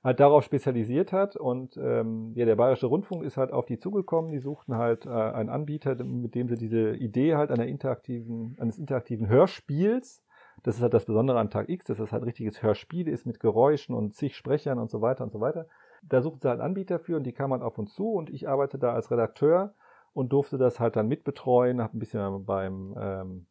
halt 0.02 0.18
darauf 0.18 0.44
spezialisiert 0.44 1.12
hat. 1.12 1.36
Und 1.36 1.76
ähm, 1.76 2.32
ja, 2.34 2.46
der 2.46 2.56
Bayerische 2.56 2.86
Rundfunk 2.86 3.22
ist 3.22 3.36
halt 3.36 3.52
auf 3.52 3.66
die 3.66 3.78
zugekommen. 3.78 4.32
Die 4.32 4.40
suchten 4.40 4.76
halt 4.76 5.04
äh, 5.04 5.10
einen 5.10 5.50
Anbieter, 5.50 6.02
mit 6.02 6.34
dem 6.34 6.48
sie 6.48 6.56
diese 6.56 6.96
Idee 6.96 7.36
halt 7.36 7.50
einer 7.50 7.66
interaktiven, 7.66 8.56
eines 8.58 8.78
interaktiven 8.78 9.28
Hörspiels 9.28 10.22
das 10.62 10.76
ist 10.76 10.82
halt 10.82 10.94
das 10.94 11.04
Besondere 11.04 11.38
an 11.38 11.50
Tag 11.50 11.68
X, 11.68 11.84
dass 11.84 11.98
das 11.98 12.12
halt 12.12 12.24
richtiges 12.24 12.62
Hörspiel 12.62 13.08
ist 13.08 13.26
mit 13.26 13.40
Geräuschen 13.40 13.94
und 13.94 14.14
zig 14.14 14.36
Sprechern 14.36 14.78
und 14.78 14.90
so 14.90 15.00
weiter 15.00 15.24
und 15.24 15.32
so 15.32 15.40
weiter. 15.40 15.66
Da 16.08 16.22
suchten 16.22 16.40
sie 16.40 16.48
halt 16.48 16.60
Anbieter 16.60 16.98
für 16.98 17.16
und 17.16 17.24
die 17.24 17.32
kamen 17.32 17.52
halt 17.52 17.62
auf 17.62 17.78
uns 17.78 17.94
zu 17.94 18.12
und 18.12 18.30
ich 18.30 18.48
arbeite 18.48 18.78
da 18.78 18.92
als 18.92 19.10
Redakteur 19.10 19.74
und 20.12 20.32
durfte 20.32 20.58
das 20.58 20.80
halt 20.80 20.96
dann 20.96 21.08
mitbetreuen, 21.08 21.82
habe 21.82 21.96
ein 21.96 21.98
bisschen 21.98 22.44
beim 22.44 22.94
ähm, 22.98 23.46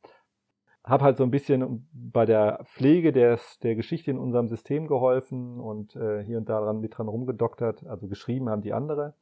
habe 0.83 1.03
halt 1.03 1.17
so 1.17 1.23
ein 1.23 1.31
bisschen 1.31 1.87
bei 1.93 2.25
der 2.25 2.59
Pflege 2.65 3.11
des, 3.11 3.57
der 3.59 3.75
Geschichte 3.75 4.11
in 4.11 4.19
unserem 4.19 4.47
System 4.47 4.87
geholfen 4.87 5.59
und 5.59 5.95
äh, 5.95 6.23
hier 6.23 6.37
und 6.37 6.47
da 6.47 6.59
dran 6.59 6.79
mit 6.79 6.97
dran 6.97 7.07
rumgedoktert, 7.07 7.87
also 7.87 8.07
geschrieben 8.07 8.49
haben 8.49 8.61
die 8.61 8.73
andere. 8.73 9.15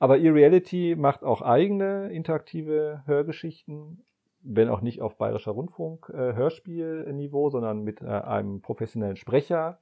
Aber 0.00 0.18
eReality 0.18 0.96
macht 0.96 1.22
auch 1.22 1.40
eigene 1.40 2.08
interaktive 2.10 3.02
Hörgeschichten 3.06 4.02
wenn 4.42 4.68
auch 4.68 4.80
nicht 4.80 5.00
auf 5.00 5.16
Bayerischer 5.16 5.52
Rundfunk 5.52 6.10
äh, 6.10 6.34
Hörspielniveau, 6.34 7.50
sondern 7.50 7.82
mit 7.82 8.00
äh, 8.00 8.06
einem 8.06 8.60
professionellen 8.60 9.16
Sprecher. 9.16 9.78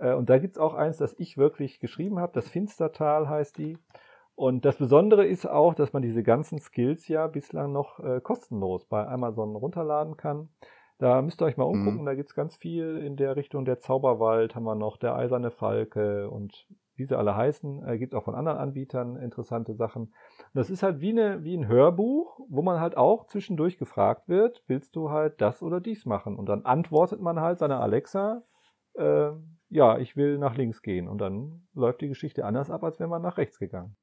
Äh, 0.00 0.14
und 0.14 0.30
da 0.30 0.38
gibt's 0.38 0.58
auch 0.58 0.74
eins, 0.74 0.96
das 0.96 1.14
ich 1.18 1.36
wirklich 1.36 1.78
geschrieben 1.78 2.18
habe, 2.18 2.32
das 2.34 2.48
Finstertal 2.48 3.28
heißt 3.28 3.58
die. 3.58 3.78
Und 4.34 4.64
das 4.64 4.78
Besondere 4.78 5.26
ist 5.26 5.46
auch, 5.46 5.74
dass 5.74 5.92
man 5.92 6.02
diese 6.02 6.22
ganzen 6.22 6.58
Skills 6.58 7.08
ja 7.08 7.26
bislang 7.26 7.72
noch 7.72 8.00
äh, 8.00 8.20
kostenlos 8.20 8.86
bei 8.86 9.06
Amazon 9.06 9.54
runterladen 9.54 10.16
kann. 10.16 10.48
Da 10.98 11.22
müsst 11.22 11.42
ihr 11.42 11.46
euch 11.46 11.56
mal 11.56 11.64
umgucken, 11.64 12.02
mhm. 12.02 12.06
da 12.06 12.14
gibt's 12.14 12.34
ganz 12.34 12.56
viel 12.56 12.98
in 12.98 13.16
der 13.16 13.36
Richtung. 13.36 13.64
Der 13.64 13.80
Zauberwald 13.80 14.54
haben 14.54 14.64
wir 14.64 14.74
noch, 14.74 14.96
der 14.96 15.14
eiserne 15.14 15.50
Falke 15.50 16.30
und 16.30 16.66
wie 16.94 17.04
sie 17.04 17.18
alle 17.18 17.36
heißen. 17.36 17.86
Äh, 17.86 17.98
gibt 17.98 18.14
auch 18.14 18.24
von 18.24 18.34
anderen 18.34 18.58
Anbietern 18.58 19.16
interessante 19.16 19.74
Sachen. 19.74 20.02
Und 20.04 20.54
das 20.54 20.70
ist 20.70 20.82
halt 20.82 21.00
wie, 21.00 21.10
eine, 21.10 21.42
wie 21.42 21.56
ein 21.56 21.68
Hörbuch, 21.68 22.40
wo 22.48 22.62
man 22.62 22.80
halt 22.80 22.96
auch 22.96 23.26
zwischendurch 23.26 23.78
gefragt 23.78 24.28
wird, 24.28 24.62
willst 24.68 24.96
du 24.96 25.10
halt 25.10 25.40
das 25.40 25.62
oder 25.62 25.80
dies 25.80 26.06
machen? 26.06 26.36
Und 26.36 26.48
dann 26.48 26.64
antwortet 26.64 27.20
man 27.20 27.40
halt 27.40 27.58
seiner 27.58 27.80
Alexa, 27.80 28.42
äh, 28.94 29.30
ja, 29.70 29.98
ich 29.98 30.16
will 30.16 30.38
nach 30.38 30.56
links 30.56 30.82
gehen. 30.82 31.08
Und 31.08 31.18
dann 31.18 31.66
läuft 31.74 32.00
die 32.00 32.08
Geschichte 32.08 32.44
anders 32.44 32.70
ab, 32.70 32.84
als 32.84 33.00
wenn 33.00 33.08
man 33.08 33.22
nach 33.22 33.38
rechts 33.38 33.58
gegangen. 33.58 33.96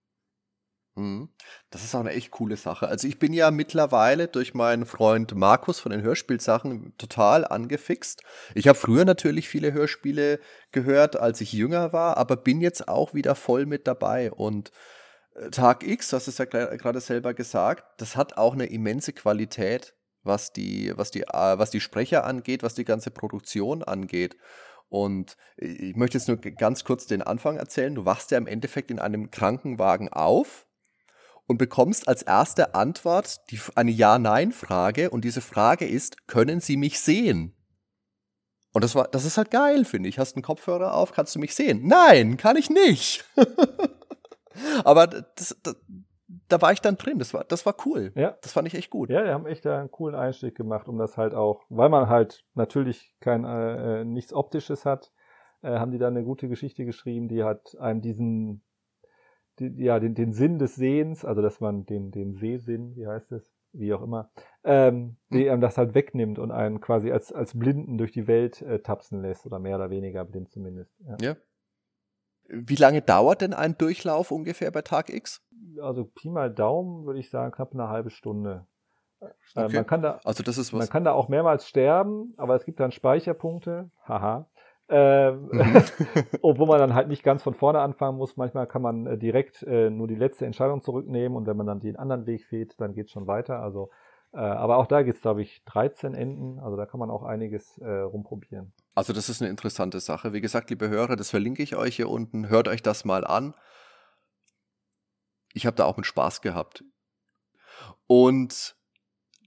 Mhm. 0.98 1.30
Das 1.70 1.84
ist 1.84 1.94
auch 1.94 2.00
eine 2.00 2.12
echt 2.12 2.32
coole 2.32 2.58
Sache. 2.58 2.88
Also 2.88 3.08
ich 3.08 3.20
bin 3.20 3.32
ja 3.32 3.52
mittlerweile 3.52 4.28
durch 4.28 4.54
meinen 4.54 4.86
Freund 4.86 5.36
Markus 5.36 5.80
von 5.80 5.92
den 5.92 6.02
Hörspielsachen 6.02 6.98
total 6.98 7.46
angefixt. 7.46 8.24
Ich 8.56 8.68
habe 8.68 8.78
früher 8.78 9.06
natürlich 9.06 9.48
viele 9.48 9.74
Hörspiele 9.74 10.40
gehört, 10.72 11.20
als 11.20 11.40
ich 11.42 11.54
jünger 11.54 11.94
war, 11.94 12.18
aber 12.18 12.36
bin 12.36 12.62
jetzt 12.62 12.88
auch 12.88 13.14
wieder 13.14 13.36
voll 13.36 13.68
mit 13.68 13.86
dabei. 13.88 14.32
Und 14.32 14.72
äh, 15.36 15.52
Tag 15.52 15.86
X, 15.86 16.10
das 16.10 16.28
ist 16.28 16.40
ja 16.40 16.46
gerade 16.46 17.00
selber 17.00 17.34
gesagt, 17.36 18.02
das 18.02 18.16
hat 18.16 18.38
auch 18.38 18.54
eine 18.54 18.66
immense 18.66 19.14
Qualität, 19.14 19.94
was 20.24 20.52
die, 20.52 20.94
was 20.96 21.12
die, 21.12 21.22
äh, 21.22 21.60
was 21.60 21.70
die 21.70 21.82
Sprecher 21.82 22.26
angeht, 22.26 22.64
was 22.64 22.74
die 22.74 22.86
ganze 22.86 23.12
Produktion 23.12 23.84
angeht. 23.84 24.36
Und 24.90 25.36
ich 25.58 25.96
möchte 25.96 26.18
jetzt 26.18 26.28
nur 26.28 26.38
ganz 26.38 26.84
kurz 26.84 27.08
den 27.08 27.22
Anfang 27.22 27.58
erzählen. 27.58 27.96
Du 27.96 28.06
wachst 28.06 28.32
ja 28.32 28.38
im 28.38 28.48
Endeffekt 28.48 28.90
in 28.90 29.00
einem 29.00 29.32
Krankenwagen 29.32 30.10
auf 30.10 30.66
und 31.46 31.58
bekommst 31.58 32.08
als 32.08 32.22
erste 32.22 32.76
Antwort 32.76 33.50
die, 33.52 33.60
eine 33.76 33.92
Ja-Nein-Frage 33.92 35.10
und 35.10 35.24
diese 35.24 35.42
Frage 35.42 35.88
ist, 35.88 36.28
können 36.28 36.60
Sie 36.60 36.78
mich 36.78 37.00
sehen? 37.00 37.54
Und 38.74 38.84
das 38.84 38.96
war, 38.96 39.08
das 39.08 39.26
ist 39.26 39.38
halt 39.38 39.50
geil, 39.50 39.86
finde 39.86 40.08
ich. 40.08 40.20
Hast 40.20 40.36
einen 40.36 40.44
Kopfhörer 40.44 40.94
auf, 40.94 41.12
kannst 41.12 41.34
du 41.36 41.40
mich 41.40 41.56
sehen? 41.56 41.88
Nein, 41.88 42.38
kann 42.38 42.58
ich 42.58 42.70
nicht. 42.70 43.26
Aber 44.84 45.08
das, 45.08 45.56
das, 45.64 45.76
da 46.28 46.62
war 46.62 46.74
ich 46.74 46.82
dann 46.82 46.98
drin. 46.98 47.20
Das 47.20 47.34
war, 47.34 47.44
das 47.44 47.66
war 47.66 47.76
cool. 47.86 48.12
Ja. 48.16 48.38
Das 48.42 48.52
fand 48.54 48.68
ich 48.68 48.76
echt 48.76 48.90
gut. 48.90 49.10
Ja, 49.10 49.24
die 49.24 49.32
haben 49.32 49.46
echt 49.46 49.66
einen 49.66 49.92
coolen 49.92 50.16
Einstieg 50.16 50.56
gemacht, 50.56 50.88
um 50.88 50.98
das 50.98 51.18
halt 51.18 51.34
auch, 51.34 51.64
weil 51.70 51.90
man 51.90 52.10
halt 52.10 52.46
natürlich 52.54 53.16
kein 53.20 53.46
äh, 53.46 54.04
nichts 54.04 54.34
Optisches 54.34 54.86
hat, 54.86 55.12
äh, 55.62 55.80
haben 55.80 55.92
die 55.92 55.98
da 55.98 56.08
eine 56.08 56.24
gute 56.24 56.50
Geschichte 56.50 56.86
geschrieben, 56.86 57.28
die 57.28 57.44
hat 57.44 57.78
einem 57.80 58.02
diesen, 58.02 58.64
die, 59.60 59.74
ja, 59.78 60.00
den, 60.00 60.16
den 60.16 60.34
Sinn 60.34 60.60
des 60.60 60.76
Sehens, 60.76 61.24
also 61.24 61.42
dass 61.42 61.60
man 61.60 61.86
den, 61.86 62.12
den 62.12 62.36
Sehsinn, 62.36 62.96
wie 62.96 63.08
heißt 63.08 63.32
es, 63.32 63.54
wie 63.72 63.94
auch 63.94 64.02
immer, 64.02 64.32
ähm, 64.64 65.18
die 65.32 65.46
hm. 65.46 65.52
einem 65.52 65.62
das 65.62 65.78
halt 65.78 65.94
wegnimmt 65.94 66.40
und 66.40 66.52
einen 66.52 66.82
quasi 66.82 67.12
als, 67.12 67.32
als 67.32 67.58
Blinden 67.58 67.98
durch 67.98 68.12
die 68.12 68.28
Welt 68.28 68.62
äh, 68.62 68.80
tapsen 68.80 69.22
lässt 69.22 69.46
oder 69.46 69.60
mehr 69.60 69.78
oder 69.78 69.90
weniger 69.90 70.26
blind 70.26 70.50
zumindest. 70.52 70.94
Ja. 71.00 71.18
ja. 71.22 71.36
Wie 72.50 72.76
lange 72.76 73.02
dauert 73.02 73.42
denn 73.42 73.54
ein 73.54 73.78
Durchlauf 73.78 74.32
ungefähr 74.32 74.72
bei 74.72 74.82
Tag 74.82 75.10
X? 75.10 75.46
Also 75.82 76.06
Pi 76.06 76.30
mal 76.30 76.52
Daumen 76.52 77.06
würde 77.06 77.20
ich 77.20 77.30
sagen, 77.30 77.52
knapp 77.52 77.74
eine 77.74 77.90
halbe 77.90 78.10
Stunde. 78.10 78.66
Äh, 79.20 79.26
okay. 79.56 79.76
man, 79.76 79.88
kann 79.88 80.02
da, 80.02 80.20
also 80.24 80.44
das 80.44 80.58
ist 80.58 80.74
was. 80.74 80.80
man 80.80 80.90
kann 80.90 81.04
da 81.04 81.14
auch 81.14 81.28
mehrmals 81.28 81.68
sterben, 81.68 82.34
aber 82.38 82.56
es 82.56 82.66
gibt 82.66 82.80
dann 82.80 82.92
Speicherpunkte. 82.92 83.90
Haha. 84.08 84.48
Ähm, 84.90 85.50
mhm. 85.52 85.84
obwohl 86.42 86.68
man 86.68 86.80
dann 86.80 86.94
halt 86.94 87.10
nicht 87.10 87.24
ganz 87.24 87.44
von 87.44 87.54
vorne 87.54 87.80
anfangen 87.80 88.18
muss. 88.18 88.38
Manchmal 88.38 88.68
kann 88.68 88.82
man 88.82 89.06
äh, 89.06 89.18
direkt 89.18 89.64
äh, 89.64 89.90
nur 89.90 90.08
die 90.08 90.16
letzte 90.16 90.46
Entscheidung 90.46 90.82
zurücknehmen 90.82 91.38
und 91.38 91.46
wenn 91.46 91.58
man 91.58 91.68
dann 91.68 91.80
den 91.80 91.98
anderen 91.98 92.26
Weg 92.26 92.46
fehlt, 92.46 92.80
dann 92.80 92.94
geht 92.94 93.08
es 93.08 93.12
schon 93.12 93.28
weiter. 93.28 93.60
Also, 93.60 93.90
äh, 94.34 94.38
aber 94.38 94.78
auch 94.78 94.88
da 94.88 95.02
gibt 95.02 95.18
es, 95.18 95.22
glaube 95.22 95.42
ich, 95.42 95.64
13 95.66 96.14
Enden. 96.14 96.60
Also 96.60 96.78
da 96.78 96.86
kann 96.86 97.02
man 97.02 97.10
auch 97.10 97.24
einiges 97.24 97.78
äh, 97.80 97.90
rumprobieren. 97.90 98.72
Also 98.96 99.12
das 99.12 99.28
ist 99.28 99.42
eine 99.42 99.52
interessante 99.52 100.00
Sache. 100.00 100.32
Wie 100.32 100.42
gesagt, 100.42 100.70
liebe 100.70 100.88
Hörer, 100.88 101.18
das 101.18 101.32
verlinke 101.32 101.64
ich 101.64 101.76
euch 101.76 101.98
hier 101.98 102.10
unten. 102.10 102.48
Hört 102.48 102.70
euch 102.70 102.82
das 102.82 103.04
mal 103.04 103.26
an. 103.26 103.56
Ich 105.58 105.66
habe 105.66 105.76
da 105.76 105.86
auch 105.86 105.98
mit 105.98 106.06
Spaß 106.06 106.42
gehabt. 106.42 106.84
Und 108.06 108.76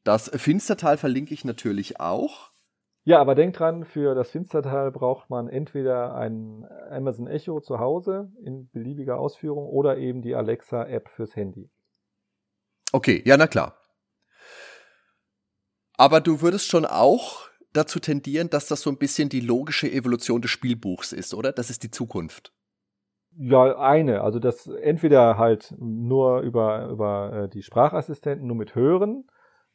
das 0.05 0.29
Finstertal 0.35 0.99
verlinke 0.99 1.33
ich 1.33 1.45
natürlich 1.45 2.01
auch. 2.01 2.51
Ja, 3.05 3.21
aber 3.21 3.35
denkt 3.35 3.59
dran, 3.59 3.85
für 3.85 4.15
das 4.15 4.31
Finstertal 4.31 4.91
braucht 4.91 5.31
man 5.31 5.49
entweder 5.49 6.15
ein 6.15 6.67
Amazon 6.91 7.29
Echo 7.29 7.61
zu 7.61 7.79
Hause 7.79 8.31
in 8.45 8.69
beliebiger 8.71 9.19
Ausführung 9.19 9.67
oder 9.67 9.97
eben 9.97 10.21
die 10.21 10.35
Alexa-App 10.35 11.09
fürs 11.09 11.35
Handy. 11.35 11.71
Okay, 12.93 13.23
ja, 13.25 13.37
na 13.37 13.47
klar. 13.47 13.77
Aber 15.97 16.21
du 16.21 16.43
würdest 16.43 16.67
schon 16.67 16.85
auch 16.85 17.49
dazu 17.73 18.01
tendieren, 18.01 18.51
dass 18.51 18.67
das 18.67 18.83
so 18.83 18.91
ein 18.91 18.99
bisschen 18.99 19.29
die 19.29 19.41
logische 19.41 19.91
Evolution 19.91 20.43
des 20.43 20.51
Spielbuchs 20.51 21.13
ist, 21.13 21.35
oder? 21.35 21.53
Das 21.53 21.71
ist 21.71 21.85
die 21.85 21.91
Zukunft. 21.91 22.53
Ja, 23.37 23.79
eine. 23.79 24.23
Also 24.23 24.39
das 24.39 24.67
entweder 24.67 25.39
halt 25.39 25.75
nur 25.79 26.41
über, 26.41 26.89
über 26.89 27.33
äh, 27.33 27.49
die 27.49 27.63
Sprachassistenten, 27.63 28.47
nur 28.47 28.57
mit 28.57 28.75
Hören 28.75 29.25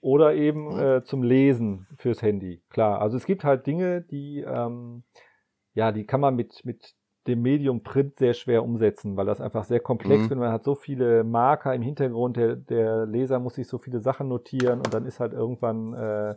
oder 0.01 0.35
eben 0.35 0.73
mhm. 0.73 0.79
äh, 0.79 1.03
zum 1.03 1.23
Lesen 1.23 1.87
fürs 1.97 2.21
Handy. 2.21 2.61
Klar, 2.69 3.01
also 3.01 3.17
es 3.17 3.25
gibt 3.25 3.43
halt 3.43 3.65
Dinge, 3.65 4.01
die, 4.01 4.41
ähm, 4.41 5.03
ja, 5.73 5.91
die 5.91 6.05
kann 6.05 6.21
man 6.21 6.35
mit, 6.35 6.63
mit 6.63 6.93
dem 7.27 7.41
Medium 7.41 7.81
Print 7.81 8.19
sehr 8.19 8.33
schwer 8.33 8.63
umsetzen, 8.63 9.17
weil 9.17 9.25
das 9.25 9.41
einfach 9.41 9.63
sehr 9.63 9.79
komplex 9.79 10.25
mhm. 10.25 10.29
wird. 10.29 10.39
Man 10.39 10.51
hat 10.51 10.63
so 10.63 10.75
viele 10.75 11.23
Marker 11.23 11.73
im 11.73 11.81
Hintergrund, 11.81 12.37
der, 12.37 12.55
der 12.55 13.05
Leser 13.05 13.39
muss 13.39 13.55
sich 13.55 13.67
so 13.67 13.77
viele 13.77 13.99
Sachen 13.99 14.27
notieren 14.27 14.79
und 14.79 14.93
dann 14.93 15.05
ist 15.05 15.19
halt 15.19 15.33
irgendwann 15.33 15.93
äh, 15.93 16.35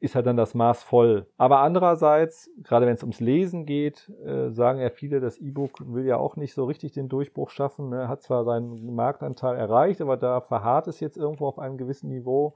ist 0.00 0.14
halt 0.14 0.26
dann 0.26 0.36
das 0.36 0.54
Maß 0.54 0.82
voll. 0.82 1.26
Aber 1.36 1.60
andererseits, 1.60 2.50
gerade 2.62 2.86
wenn 2.86 2.94
es 2.94 3.02
ums 3.02 3.20
Lesen 3.20 3.66
geht, 3.66 4.10
äh, 4.24 4.50
sagen 4.50 4.80
ja 4.80 4.90
viele, 4.90 5.20
das 5.20 5.38
E-Book 5.38 5.80
will 5.84 6.06
ja 6.06 6.16
auch 6.16 6.36
nicht 6.36 6.54
so 6.54 6.64
richtig 6.64 6.92
den 6.92 7.08
Durchbruch 7.08 7.50
schaffen. 7.50 7.88
Ne? 7.88 8.08
Hat 8.08 8.22
zwar 8.22 8.44
seinen 8.44 8.94
Marktanteil 8.94 9.56
erreicht, 9.56 10.00
aber 10.00 10.16
da 10.16 10.40
verharrt 10.40 10.86
es 10.86 11.00
jetzt 11.00 11.16
irgendwo 11.16 11.46
auf 11.46 11.58
einem 11.58 11.78
gewissen 11.78 12.08
Niveau 12.08 12.54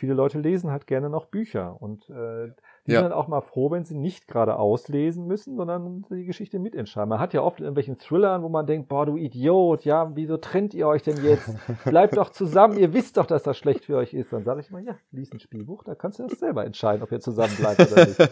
viele 0.00 0.14
Leute 0.14 0.38
lesen 0.38 0.70
halt 0.70 0.86
gerne 0.86 1.10
noch 1.10 1.26
Bücher 1.26 1.76
und 1.80 2.08
äh, 2.08 2.50
die 2.90 2.94
ja. 2.94 3.00
sind 3.02 3.10
dann 3.10 3.18
auch 3.18 3.28
mal 3.28 3.40
froh, 3.40 3.70
wenn 3.70 3.84
sie 3.84 3.94
nicht 3.94 4.26
gerade 4.26 4.56
auslesen 4.56 5.28
müssen, 5.28 5.56
sondern 5.56 6.04
die 6.10 6.24
Geschichte 6.24 6.58
mitentscheiden. 6.58 7.08
Man 7.08 7.20
hat 7.20 7.32
ja 7.32 7.40
oft 7.40 7.60
in 7.60 7.64
irgendwelchen 7.64 7.98
Thrillern, 7.98 8.42
wo 8.42 8.48
man 8.48 8.66
denkt, 8.66 8.88
boah, 8.88 9.06
du 9.06 9.16
Idiot, 9.16 9.84
ja, 9.84 10.10
wieso 10.16 10.38
trennt 10.38 10.74
ihr 10.74 10.88
euch 10.88 11.04
denn 11.04 11.22
jetzt? 11.22 11.48
Bleibt 11.84 12.16
doch 12.16 12.30
zusammen, 12.30 12.76
ihr 12.76 12.92
wisst 12.92 13.16
doch, 13.16 13.26
dass 13.26 13.44
das 13.44 13.56
schlecht 13.56 13.84
für 13.84 13.96
euch 13.96 14.12
ist. 14.12 14.32
Dann 14.32 14.42
sage 14.42 14.60
ich 14.60 14.72
mal, 14.72 14.82
ja, 14.82 14.96
lies 15.12 15.30
ein 15.32 15.38
Spielbuch, 15.38 15.84
da 15.84 15.94
kannst 15.94 16.18
du 16.18 16.24
das 16.26 16.40
selber 16.40 16.64
entscheiden, 16.64 17.04
ob 17.04 17.12
ihr 17.12 17.20
zusammen 17.20 17.54
bleibt 17.56 17.92
oder 17.92 18.06
nicht. 18.06 18.18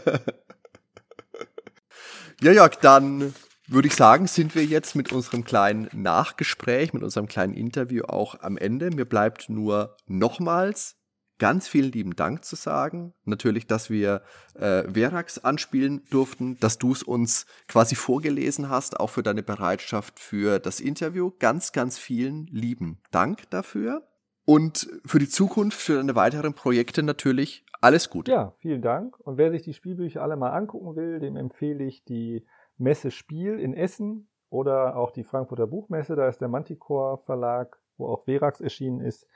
Ja, 2.41 2.53
Jörg, 2.53 2.77
dann 2.77 3.35
würde 3.67 3.89
ich 3.89 3.97
sagen, 3.97 4.29
sind 4.29 4.55
wir 4.55 4.65
jetzt 4.65 4.95
mit 4.95 5.13
unserem 5.13 5.45
kleinen 5.45 5.89
Nachgespräch, 5.93 6.93
mit 6.93 7.03
unserem 7.03 7.27
kleinen 7.27 7.53
Interview 7.53 8.05
auch 8.05 8.41
am 8.41 8.57
Ende. 8.57 8.91
Mir 8.91 9.07
bleibt 9.07 9.49
nur 9.49 9.97
nochmals 10.07 10.98
ganz 11.39 11.69
vielen 11.69 11.93
lieben 11.93 12.17
Dank 12.17 12.45
zu 12.45 12.57
sagen. 12.57 13.15
Natürlich, 13.25 13.67
dass 13.67 13.91
wir 13.91 14.23
äh, 14.55 14.83
Verax 14.93 15.39
anspielen 15.39 16.03
durften, 16.11 16.59
dass 16.61 16.79
du 16.79 16.93
es 16.93 17.03
uns 17.03 17.47
quasi 17.69 17.95
vorgelesen 17.95 18.69
hast, 18.69 18.99
auch 18.99 19.11
für 19.11 19.23
deine 19.23 19.43
Bereitschaft 19.43 20.19
für 20.19 20.59
das 20.59 20.81
Interview. 20.81 21.33
Ganz, 21.39 21.73
ganz 21.73 21.99
vielen 21.99 22.47
lieben 22.47 23.01
Dank 23.11 23.49
dafür. 23.51 24.07
Und 24.45 24.89
für 25.05 25.19
die 25.19 25.29
Zukunft, 25.29 25.81
für 25.81 25.97
deine 25.97 26.15
weiteren 26.15 26.55
Projekte 26.55 27.03
natürlich 27.03 27.65
alles 27.81 28.11
Gute. 28.11 28.33
Ja, 28.33 28.55
vielen 28.59 28.83
Dank. 28.83 29.19
Und 29.21 29.37
wer 29.37 29.51
sich 29.51 29.63
die 29.63 29.75
Spielbücher 29.75 30.23
alle 30.23 30.37
mal 30.37 30.51
angucken 30.51 30.97
will, 30.97 31.21
dem 31.21 31.37
empfehle 31.37 31.85
ich 31.85 32.05
die 32.05 32.47
Messe 32.79 33.11
Spiel 33.11 33.59
in 33.59 33.75
Essen 33.75 34.29
oder 34.49 34.97
auch 34.97 35.11
die 35.11 35.25
Frankfurter 35.25 35.67
Buchmesse. 35.67 36.17
Da 36.17 36.29
ist 36.29 36.41
der 36.41 36.49
Manticore 36.49 37.19
Verlag, 37.27 37.79
wo 37.99 38.07
auch 38.09 38.25
Verax 38.25 38.61
erschienen 38.61 39.01
ist 39.01 39.27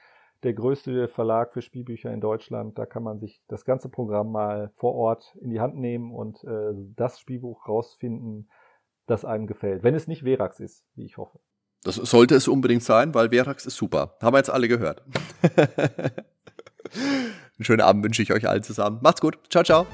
der 0.42 0.54
größte 0.54 1.08
Verlag 1.08 1.52
für 1.52 1.62
Spielbücher 1.62 2.12
in 2.12 2.20
Deutschland. 2.20 2.78
Da 2.78 2.86
kann 2.86 3.02
man 3.02 3.18
sich 3.18 3.42
das 3.48 3.64
ganze 3.64 3.88
Programm 3.88 4.32
mal 4.32 4.70
vor 4.74 4.94
Ort 4.94 5.36
in 5.40 5.50
die 5.50 5.60
Hand 5.60 5.76
nehmen 5.76 6.12
und 6.12 6.42
äh, 6.44 6.72
das 6.96 7.20
Spielbuch 7.20 7.68
rausfinden, 7.68 8.50
das 9.06 9.24
einem 9.24 9.46
gefällt. 9.46 9.82
Wenn 9.82 9.94
es 9.94 10.08
nicht 10.08 10.22
Verax 10.24 10.60
ist, 10.60 10.84
wie 10.94 11.04
ich 11.04 11.16
hoffe. 11.16 11.38
Das 11.84 11.96
sollte 11.96 12.34
es 12.34 12.46
unbedingt 12.48 12.82
sein, 12.82 13.14
weil 13.14 13.30
Verax 13.30 13.66
ist 13.66 13.76
super. 13.76 14.16
Haben 14.20 14.34
wir 14.34 14.38
jetzt 14.38 14.50
alle 14.50 14.68
gehört. 14.68 15.02
Einen 16.94 17.64
schönen 17.64 17.80
Abend 17.80 18.04
wünsche 18.04 18.22
ich 18.22 18.32
euch 18.32 18.48
allen 18.48 18.62
zusammen. 18.62 19.00
Macht's 19.02 19.20
gut. 19.20 19.38
Ciao, 19.50 19.64
ciao. 19.64 19.86